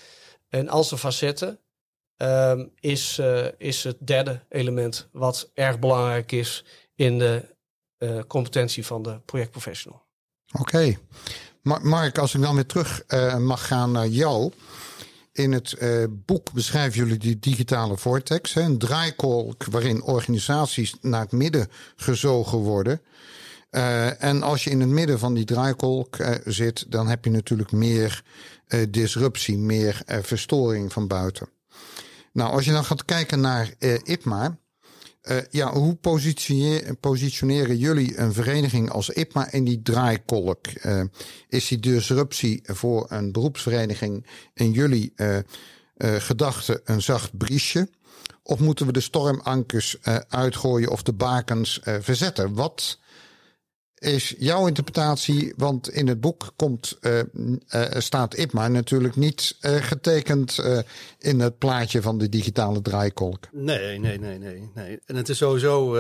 en 0.50 0.70
al 0.70 0.84
zijn 0.84 1.00
facetten, 1.00 1.60
um, 2.18 2.72
is, 2.80 3.18
uh, 3.20 3.46
is 3.58 3.84
het 3.84 3.98
derde 4.00 4.40
element 4.50 5.10
wat 5.12 5.52
erg 5.54 5.80
belangrijk 5.80 6.32
is 6.32 6.66
in 6.96 7.20
de 7.20 7.56
uh, 8.00 8.20
competentie 8.28 8.86
van 8.86 9.04
de 9.04 9.20
projectprofessional. 9.26 10.06
Oké. 10.60 10.98
Mark, 11.64 12.18
als 12.18 12.36
ik 12.36 12.42
dan 12.42 12.56
weer 12.56 12.66
terug 12.66 13.04
uh, 13.08 13.38
mag 13.38 13.68
gaan 13.68 13.92
naar 13.92 14.08
jou. 14.08 14.52
In 15.32 15.52
het 15.52 15.76
uh, 15.80 16.04
boek 16.10 16.52
beschrijven 16.52 17.00
jullie 17.00 17.18
die 17.18 17.40
digitale 17.40 17.98
vortex. 17.98 18.54
Hè, 18.54 18.62
een 18.62 18.78
draaikolk 18.78 19.66
waarin 19.66 20.04
organisaties 20.04 20.96
naar 21.02 21.22
het 21.22 21.32
midden 21.32 21.68
gezogen 21.96 22.58
worden. 22.58 23.02
Uh, 23.72 24.24
en 24.24 24.44
als 24.44 24.64
je 24.64 24.70
in 24.70 24.80
het 24.80 24.90
midden 24.90 25.20
van 25.20 25.34
die 25.34 25.46
draaikolk 25.46 26.18
zit, 26.46 26.92
dan 26.92 27.08
heb 27.08 27.26
je 27.26 27.32
natuurlijk 27.32 27.72
meer 27.72 28.24
disruptie, 28.90 29.58
meer 29.58 30.02
verstoring 30.06 30.94
van 30.94 31.08
buiten. 31.08 31.50
Nou, 32.32 32.52
als 32.52 32.66
je 32.66 32.72
dan 32.72 32.86
gaat 32.86 33.06
kijken 33.06 33.42
naar 33.42 33.74
IPMA, 34.04 34.58
uh, 35.24 35.38
ja, 35.50 35.74
hoe 35.74 35.98
positioneren 37.00 37.78
jullie 37.78 38.18
een 38.18 38.34
vereniging 38.34 38.90
als 38.90 39.10
IPMA 39.10 39.52
in 39.52 39.64
die 39.64 39.82
draaikolk? 39.82 40.68
Uh, 40.86 41.04
is 41.48 41.68
die 41.68 41.80
disruptie 41.80 42.62
voor 42.64 43.06
een 43.10 43.32
beroepsvereniging 43.32 44.26
in 44.54 44.72
jullie 44.72 45.14
uh, 45.16 45.38
gedachten 45.98 46.82
een 46.84 47.02
zacht 47.02 47.38
briesje? 47.38 47.90
Of 48.44 48.60
moeten 48.60 48.86
we 48.86 48.92
de 48.92 49.00
stormankers 49.00 49.98
uitgooien 50.28 50.90
of 50.90 51.04
de 51.04 51.14
bakens 51.14 51.80
verzetten? 51.84 52.54
Wat 52.54 53.00
is 54.04 54.36
jouw 54.38 54.68
interpretatie? 54.68 55.54
Want 55.58 55.90
in 55.90 56.08
het 56.08 56.22
boek 56.22 56.54
komt, 56.56 56.98
uh, 57.02 57.20
uh, 57.20 57.84
staat 57.98 58.38
IPMA 58.38 58.68
natuurlijk 58.68 59.16
niet 59.16 59.58
getekend 59.62 60.60
in 61.20 61.40
het 61.40 61.58
plaatje 61.58 62.02
van 62.02 62.18
de 62.18 62.30
digitale 62.30 62.82
draaikolk. 62.82 63.48
Nee, 63.52 64.00
nee, 64.00 64.20
nee, 64.20 64.38
nee. 64.38 64.72
nee. 64.76 65.00
En 65.06 65.16
het 65.16 65.30
is 65.30 65.38
sowieso. 65.38 65.92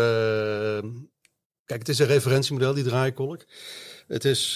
kijk, 1.66 1.80
het 1.80 1.90
is 1.90 2.00
een 2.00 2.06
referentiemodel, 2.06 2.74
die 2.74 2.84
draaikolk. 2.84 3.46
Het 4.08 4.26
is 4.26 4.54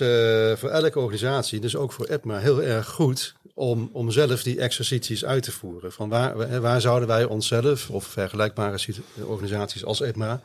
voor 0.56 0.70
elke 0.70 1.00
organisatie, 1.00 1.60
dus 1.60 1.76
ook 1.76 1.92
voor 1.92 2.10
IPMA, 2.10 2.40
heel 2.40 2.64
erg 2.64 2.88
goed 2.88 3.36
om, 3.58 3.90
om 3.94 4.12
zelf 4.12 4.44
die 4.44 4.60
exercities 4.60 5.26
uit 5.26 5.44
te 5.44 5.52
voeren. 5.52 5.92
Van 5.92 6.10
waar, 6.10 6.62
waar 6.62 6.82
zouden 6.82 7.08
wij 7.08 7.24
onszelf 7.24 7.90
of 7.90 8.06
vergelijkbare 8.06 8.78
organisaties 9.24 9.86
als 9.86 10.02
IPMA 10.02 10.42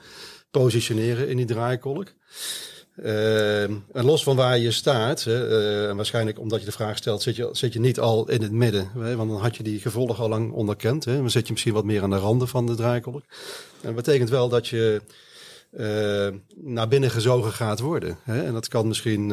positioneren 0.50 1.28
in 1.28 1.36
die 1.36 1.46
draaikolk? 1.46 2.12
Uh, 3.04 3.62
en 3.62 4.04
los 4.04 4.22
van 4.22 4.36
waar 4.36 4.58
je 4.58 4.70
staat, 4.70 5.26
en 5.26 5.96
waarschijnlijk 5.96 6.38
omdat 6.38 6.60
je 6.60 6.66
de 6.66 6.72
vraag 6.72 6.96
stelt, 6.96 7.22
zit 7.22 7.36
je, 7.36 7.48
zit 7.52 7.72
je 7.72 7.80
niet 7.80 8.00
al 8.00 8.28
in 8.28 8.42
het 8.42 8.52
midden. 8.52 8.90
Hè, 8.98 9.16
want 9.16 9.30
dan 9.30 9.40
had 9.40 9.56
je 9.56 9.62
die 9.62 9.80
gevolgen 9.80 10.22
al 10.22 10.28
lang 10.28 10.52
onderkend. 10.52 11.04
Hè, 11.04 11.16
dan 11.16 11.30
zit 11.30 11.46
je 11.46 11.52
misschien 11.52 11.72
wat 11.72 11.84
meer 11.84 12.02
aan 12.02 12.10
de 12.10 12.16
randen 12.16 12.48
van 12.48 12.66
de 12.66 12.74
draaikolk. 12.74 13.22
En 13.80 13.94
dat 13.94 13.94
betekent 13.94 14.30
wel 14.30 14.48
dat 14.48 14.68
je 14.68 15.00
naar 16.54 16.88
binnen 16.88 17.10
gezogen 17.10 17.52
gaat 17.52 17.80
worden. 17.80 18.18
Hè? 18.22 18.42
En 18.42 18.52
dat 18.52 18.68
kan 18.68 18.88
misschien 18.88 19.32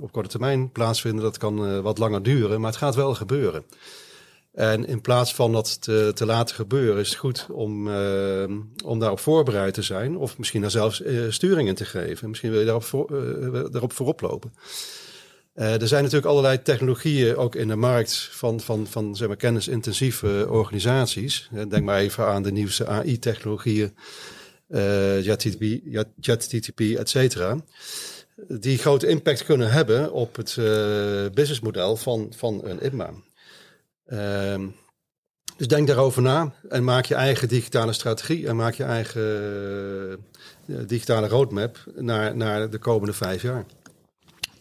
op 0.00 0.12
korte 0.12 0.28
termijn 0.28 0.70
plaatsvinden, 0.70 1.22
dat 1.22 1.38
kan 1.38 1.82
wat 1.82 1.98
langer 1.98 2.22
duren, 2.22 2.60
maar 2.60 2.70
het 2.70 2.78
gaat 2.78 2.94
wel 2.94 3.14
gebeuren. 3.14 3.64
En 4.52 4.86
in 4.86 5.00
plaats 5.00 5.34
van 5.34 5.52
dat 5.52 5.82
te, 5.82 6.10
te 6.14 6.26
laten 6.26 6.54
gebeuren, 6.54 7.00
is 7.00 7.08
het 7.08 7.18
goed 7.18 7.46
om, 7.50 7.88
uh, 7.88 8.44
om 8.84 8.98
daarop 8.98 9.20
voorbereid 9.20 9.74
te 9.74 9.82
zijn. 9.82 10.16
Of 10.16 10.38
misschien 10.38 10.60
daar 10.60 10.70
zelfs 10.70 11.00
uh, 11.00 11.30
sturing 11.30 11.68
in 11.68 11.74
te 11.74 11.84
geven. 11.84 12.28
Misschien 12.28 12.50
wil 12.50 12.58
je 12.58 12.64
daarop, 12.64 12.84
voor, 12.84 13.12
uh, 13.12 13.64
daarop 13.70 13.92
voorop 13.92 14.20
lopen. 14.20 14.54
er 15.54 15.88
zijn 15.88 16.02
natuurlijk 16.02 16.30
allerlei 16.30 16.62
technologieën 16.62 17.36
ook 17.36 17.54
in 17.54 17.68
de 17.68 17.76
markt 17.76 18.28
van, 18.30 18.60
van, 18.60 18.86
van 18.86 19.16
zeg 19.16 19.28
maar, 19.28 19.36
kennisintensieve 19.36 20.46
organisaties. 20.48 21.48
Denk 21.68 21.84
maar 21.84 21.98
even 21.98 22.26
aan 22.26 22.42
de 22.42 22.52
nieuwste 22.52 22.86
AI-technologieën, 22.86 23.96
JetTTP, 26.20 26.80
et 26.80 27.08
cetera. 27.08 27.56
Die 28.48 28.78
grote 28.78 29.06
impact 29.06 29.44
kunnen 29.44 29.70
hebben 29.70 30.12
op 30.12 30.36
het 30.36 30.54
businessmodel 31.34 31.96
van, 31.96 32.32
van 32.36 32.60
een 32.64 32.84
IPMA. 32.84 33.12
Ehm, 34.06 34.68
dus 35.56 35.68
denk 35.68 35.86
daarover 35.86 36.22
na 36.22 36.52
en 36.68 36.84
maak 36.84 37.04
je 37.04 37.14
eigen 37.14 37.48
digitale 37.48 37.92
strategie 37.92 38.46
en 38.46 38.56
maak 38.56 38.74
je 38.74 38.84
eigen 38.84 39.22
uh, 40.66 40.78
digitale 40.86 41.28
roadmap 41.28 41.78
naar, 41.94 42.36
naar 42.36 42.70
de 42.70 42.78
komende 42.78 43.12
vijf 43.12 43.42
jaar. 43.42 43.64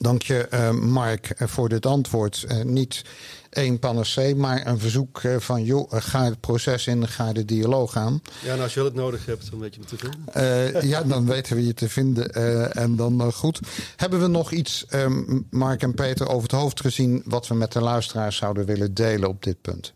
Dank 0.01 0.21
je, 0.21 0.47
uh, 0.53 0.71
Mark, 0.71 1.29
eh, 1.29 1.47
voor 1.47 1.69
dit 1.69 1.85
antwoord. 1.85 2.45
Uh, 2.47 2.63
niet 2.63 3.01
één 3.49 3.79
panacee, 3.79 4.35
maar 4.35 4.67
een 4.67 4.79
verzoek 4.79 5.21
van... 5.37 5.63
joh, 5.63 5.91
ga 5.91 6.23
het 6.23 6.39
proces 6.39 6.87
in, 6.87 7.07
ga 7.07 7.33
de 7.33 7.45
dialoog 7.45 7.95
aan. 7.95 8.21
Ja, 8.41 8.47
nou, 8.47 8.61
als 8.61 8.73
je 8.73 8.83
het 8.83 8.93
nodig 8.93 9.25
hebt, 9.25 9.51
dan 9.51 9.59
weet 9.59 9.73
je 9.75 9.79
me 9.79 9.85
te 9.85 9.97
vinden. 9.97 10.87
ja, 10.87 11.03
dan 11.03 11.25
weten 11.25 11.55
we 11.55 11.65
je 11.65 11.73
te 11.73 11.89
vinden. 11.89 12.33
en 12.73 12.95
dan 12.95 13.33
goed. 13.33 13.59
Hebben 13.95 14.21
we 14.21 14.27
nog 14.27 14.51
iets, 14.51 14.85
ehm, 14.85 15.39
Mark 15.49 15.81
en 15.81 15.93
Peter, 15.93 16.27
over 16.27 16.43
het 16.43 16.59
hoofd 16.59 16.81
gezien... 16.81 17.21
wat 17.25 17.47
we 17.47 17.55
met 17.55 17.71
de 17.71 17.81
luisteraars 17.81 18.37
zouden 18.37 18.65
willen 18.65 18.93
delen 18.93 19.29
op 19.29 19.43
dit 19.43 19.61
punt? 19.61 19.93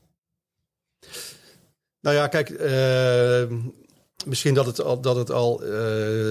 Nou 2.02 2.16
ja, 2.16 2.28
kijk 2.28 2.50
Misschien 4.26 4.54
dat 4.54 4.66
het 4.66 4.82
al, 4.82 5.02
dat 5.02 5.16
het 5.16 5.32
al 5.32 5.64
uh, 5.64 5.70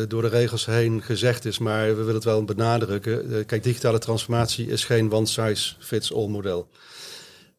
door 0.09 0.23
de 0.23 0.29
regels 0.29 0.67
heen 0.67 1.03
gezegd 1.03 1.45
is, 1.45 1.59
maar 1.59 1.87
we 1.87 1.95
willen 1.95 2.15
het 2.15 2.25
wel 2.25 2.45
benadrukken. 2.45 3.33
Uh, 3.33 3.45
kijk, 3.47 3.63
digitale 3.63 3.99
transformatie 3.99 4.67
is 4.67 4.85
geen 4.85 5.13
one-size-fits-all 5.13 6.29
model. 6.29 6.69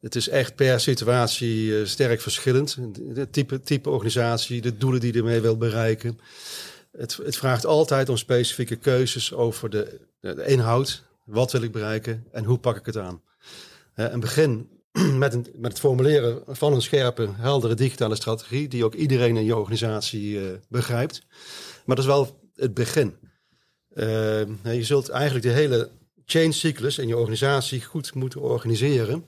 Het 0.02 0.16
is 0.16 0.30
echt 0.30 0.56
per 0.56 0.80
situatie 0.80 1.66
uh, 1.66 1.86
sterk 1.86 2.22
verschillend. 2.22 2.78
Het 3.14 3.34
type, 3.34 3.62
type 3.62 3.90
organisatie, 3.90 4.62
de 4.62 4.78
doelen 4.78 5.00
die 5.00 5.14
je 5.14 5.20
ermee 5.20 5.42
wil 5.42 5.58
bereiken. 5.58 6.20
Het, 6.92 7.20
het 7.24 7.38
vraagt 7.38 7.66
altijd 7.66 8.10
om 8.10 8.18
specifieke 8.18 8.76
keuzes 8.76 9.34
over 9.34 9.70
de, 9.70 10.00
de, 10.20 10.46
inhoud. 10.46 11.04
Wat 11.24 11.52
wil 11.52 11.62
ik 11.62 11.72
bereiken 11.72 12.26
en 12.32 12.44
hoe 12.44 12.58
pak 12.58 12.78
ik 12.78 12.86
het 12.86 12.98
aan? 12.98 13.22
een 13.96 14.20
begin 14.20 14.70
met, 15.18 15.34
een, 15.34 15.48
met 15.56 15.72
het 15.72 15.80
formuleren 15.80 16.42
van 16.48 16.74
een 16.74 16.82
scherpe, 16.82 17.30
heldere 17.36 17.74
digitale 17.74 18.16
strategie, 18.16 18.68
die 18.68 18.86
ook 18.86 18.94
iedereen 18.94 19.38
in 19.38 19.46
je 19.46 19.56
organisatie 19.56 20.40
uh, 20.40 20.50
begrijpt. 20.70 21.22
Maar 21.86 21.96
dat 21.96 22.06
is 22.06 22.12
wel 22.12 22.40
het 22.56 22.74
begin. 22.74 23.16
Uh, 23.94 24.42
je 24.64 24.84
zult 24.84 25.10
eigenlijk 25.10 25.46
de 25.46 25.52
hele 25.52 25.90
change 26.26 26.52
cyclus 26.52 26.98
in 26.98 27.08
je 27.08 27.18
organisatie 27.18 27.84
goed 27.84 28.14
moeten 28.14 28.42
organiseren. 28.42 29.26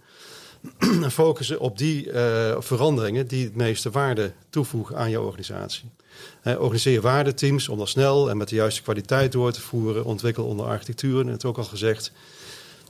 en 1.04 1.12
focussen 1.12 1.60
op 1.60 1.78
die 1.78 2.06
uh, 2.06 2.56
veranderingen 2.60 3.28
die 3.28 3.46
het 3.46 3.56
meeste 3.56 3.90
waarde 3.90 4.32
toevoegen 4.50 4.96
aan 4.96 5.10
je 5.10 5.22
organisatie. 5.22 5.90
organiseer 6.44 7.02
waardeteams 7.02 7.70
om 7.70 7.78
dat 7.78 7.90
snel 7.90 8.30
en 8.30 8.38
met 8.38 8.50
de 8.50 8.56
juiste 8.56 8.82
kwaliteit 8.82 9.32
door 9.32 9.52
te 9.52 9.62
voeren. 9.62 10.06
Ontwikkel 10.06 10.46
onder 10.46 10.66
architectuur, 10.66 11.26
net 11.26 11.46
ook 11.46 11.58
al 11.58 11.64
gezegd. 11.64 12.12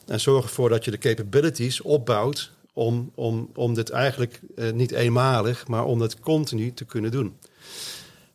En 0.06 0.20
zorg 0.20 0.44
ervoor 0.44 0.70
dat 0.70 0.86
je 0.86 0.92
de 0.92 0.98
capabilities 0.98 1.82
opbouwt 1.82 2.52
om, 2.78 3.12
om, 3.16 3.50
om 3.56 3.74
dit 3.74 3.90
eigenlijk 3.90 4.40
uh, 4.56 4.72
niet 4.72 4.92
eenmalig, 4.92 5.68
maar 5.68 5.86
om 5.86 6.02
het 6.02 6.20
continu 6.20 6.74
te 6.74 6.86
kunnen 6.86 7.12
doen. 7.12 7.38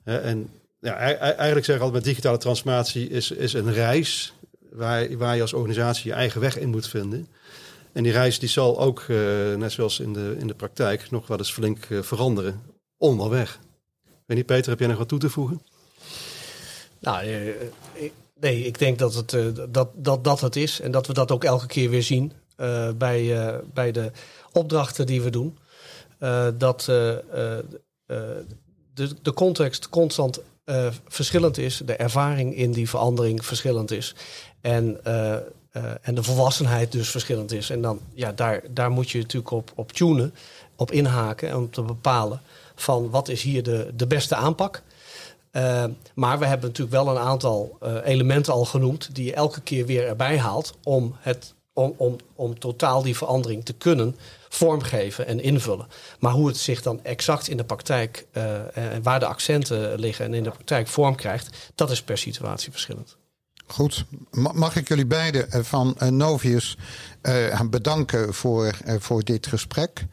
Uh, 0.05 0.27
en 0.27 0.49
ja, 0.81 0.95
eigenlijk 0.95 1.65
zeg 1.65 1.77
ik 1.77 1.83
altijd, 1.83 1.93
met 1.93 2.05
digitale 2.05 2.39
transformatie 2.39 3.09
is, 3.09 3.31
is 3.31 3.53
een 3.53 3.73
reis 3.73 4.35
waar, 4.71 5.17
waar 5.17 5.35
je 5.35 5.43
als 5.43 5.53
organisatie 5.53 6.11
je 6.11 6.17
eigen 6.17 6.41
weg 6.41 6.59
in 6.59 6.69
moet 6.69 6.89
vinden. 6.89 7.27
En 7.93 8.03
die 8.03 8.13
reis 8.13 8.39
die 8.39 8.49
zal 8.49 8.81
ook, 8.81 9.01
uh, 9.01 9.55
net 9.55 9.73
zoals 9.73 10.01
in 10.01 10.13
de, 10.13 10.37
in 10.39 10.47
de 10.47 10.55
praktijk, 10.55 11.11
nog 11.11 11.27
wel 11.27 11.39
eens 11.39 11.53
flink 11.53 11.89
veranderen 12.01 12.63
onderweg. 12.97 13.59
weet 14.27 14.37
niet, 14.37 14.47
Peter, 14.47 14.71
heb 14.71 14.79
jij 14.79 14.89
nog 14.89 14.99
wat 14.99 15.09
toe 15.09 15.19
te 15.19 15.31
voegen? 15.31 15.63
Nou, 16.99 17.27
nee, 18.41 18.65
ik 18.65 18.79
denk 18.79 18.99
dat 18.99 19.15
het, 19.15 19.31
dat, 19.75 19.91
dat, 19.95 20.25
dat 20.25 20.41
het 20.41 20.57
is 20.57 20.81
en 20.81 20.91
dat 20.91 21.07
we 21.07 21.13
dat 21.13 21.31
ook 21.31 21.45
elke 21.45 21.67
keer 21.67 21.91
weer 21.91 22.03
zien. 22.03 22.33
Eh, 22.57 22.89
bij, 22.97 23.47
eh, 23.47 23.55
bij 23.73 23.93
de 23.93 24.11
opdrachten 24.53 25.07
die 25.07 25.23
we 25.23 25.31
doen. 25.31 25.59
Eh, 26.19 26.47
dat 26.59 26.85
de, 28.95 29.15
de 29.23 29.33
context 29.35 29.89
constant 29.89 30.41
verschillend 31.09 31.59
is, 31.59 31.83
de 31.85 31.97
ervaring 31.97 32.57
in 32.57 32.73
die 32.73 32.89
verandering 32.89 33.45
verschillend 33.45 33.91
is. 33.91 34.15
En, 34.61 35.05
en 36.03 36.15
de 36.15 36.23
volwassenheid 36.23 36.93
dus 36.93 37.11
verschillend 37.11 37.53
is. 37.53 37.71
En 37.71 37.83
dan, 37.83 38.01
ja, 38.15 38.33
daar, 38.33 38.63
daar 38.71 38.91
moet 38.91 39.11
je 39.11 39.19
natuurlijk 39.19 39.53
op, 39.53 39.73
op 39.75 39.93
tunen, 39.93 40.35
op 40.77 40.91
inhaken 40.91 41.49
en 41.49 41.57
om 41.57 41.71
te 41.71 41.83
bepalen 41.83 42.41
van 42.75 43.11
wat 43.11 43.29
is 43.29 43.43
hier 43.43 43.63
de, 43.63 43.91
de 43.95 44.07
beste 44.07 44.35
aanpak. 44.35 44.83
Maar 46.15 46.39
we 46.39 46.47
hebben 46.47 46.69
natuurlijk 46.69 47.05
wel 47.05 47.09
een 47.09 47.23
aantal 47.23 47.79
elementen 48.05 48.53
al 48.53 48.65
genoemd 48.65 49.15
die 49.15 49.25
je 49.25 49.35
elke 49.35 49.61
keer 49.61 49.87
weer 49.87 50.07
erbij 50.07 50.39
haalt 50.39 50.75
om 50.83 51.17
het 51.19 51.55
om, 51.73 51.95
om, 51.97 52.17
om 52.35 52.59
totaal 52.59 53.03
die 53.03 53.17
verandering 53.17 53.65
te 53.65 53.73
kunnen 53.73 54.17
vormgeven 54.49 55.27
en 55.27 55.41
invullen. 55.41 55.87
Maar 56.19 56.33
hoe 56.33 56.47
het 56.47 56.57
zich 56.57 56.83
dan 56.83 57.05
exact 57.05 57.49
in 57.49 57.57
de 57.57 57.65
praktijk 57.65 58.27
uh, 58.33 58.77
en 58.77 59.03
waar 59.03 59.21
de 59.21 59.27
accenten 59.27 59.99
liggen 59.99 60.25
en 60.25 60.35
in 60.35 60.43
de 60.43 60.51
praktijk 60.51 60.89
vorm 60.89 61.15
krijgt, 61.15 61.71
dat 61.75 61.91
is 61.91 62.03
per 62.03 62.19
situatie 62.19 62.71
verschillend. 62.71 63.17
Goed, 63.67 64.05
mag 64.31 64.77
ik 64.77 64.89
jullie 64.89 65.07
beiden 65.07 65.51
eh, 65.51 65.61
van 65.63 65.97
Novius 66.09 66.77
uh, 67.23 67.61
bedanken 67.61 68.35
voor, 68.35 68.79
voor 68.99 69.23
dit 69.23 69.47
gesprek. 69.47 70.07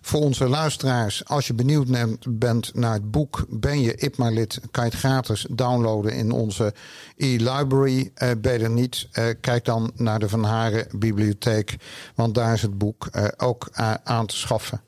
Voor 0.00 0.20
onze 0.20 0.48
luisteraars, 0.48 1.24
als 1.24 1.46
je 1.46 1.54
benieuwd 1.54 1.86
bent 2.28 2.74
naar 2.74 2.92
het 2.92 3.10
boek 3.10 3.44
Ben 3.48 3.80
je 3.80 3.96
IPMA-lid, 3.96 4.60
kan 4.70 4.84
je 4.84 4.90
het 4.90 4.98
gratis 4.98 5.46
downloaden 5.50 6.12
in 6.12 6.30
onze 6.30 6.74
e-library. 7.16 8.12
Uh, 8.22 8.30
ben 8.38 8.60
je 8.60 8.68
niet, 8.68 9.08
uh, 9.12 9.24
kijk 9.40 9.64
dan 9.64 9.92
naar 9.94 10.18
de 10.18 10.28
Van 10.28 10.44
Haren 10.44 10.86
bibliotheek, 10.98 11.76
want 12.14 12.34
daar 12.34 12.52
is 12.52 12.62
het 12.62 12.78
boek 12.78 13.08
uh, 13.12 13.24
ook 13.36 13.68
aan 14.04 14.26
te 14.26 14.36
schaffen. 14.36 14.80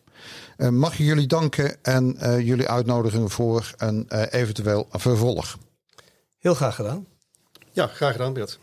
mag 0.71 0.93
ik 0.93 0.99
jullie 0.99 1.27
danken 1.27 1.85
en 1.85 2.17
jullie 2.45 2.69
uitnodigen 2.69 3.31
voor 3.31 3.75
een 3.77 4.09
eventueel 4.31 4.87
vervolg. 4.91 5.59
Heel 6.39 6.55
graag 6.55 6.75
gedaan. 6.75 7.07
Ja, 7.73 7.87
graag 7.87 8.13
gedaan 8.13 8.33
Bert. 8.33 8.59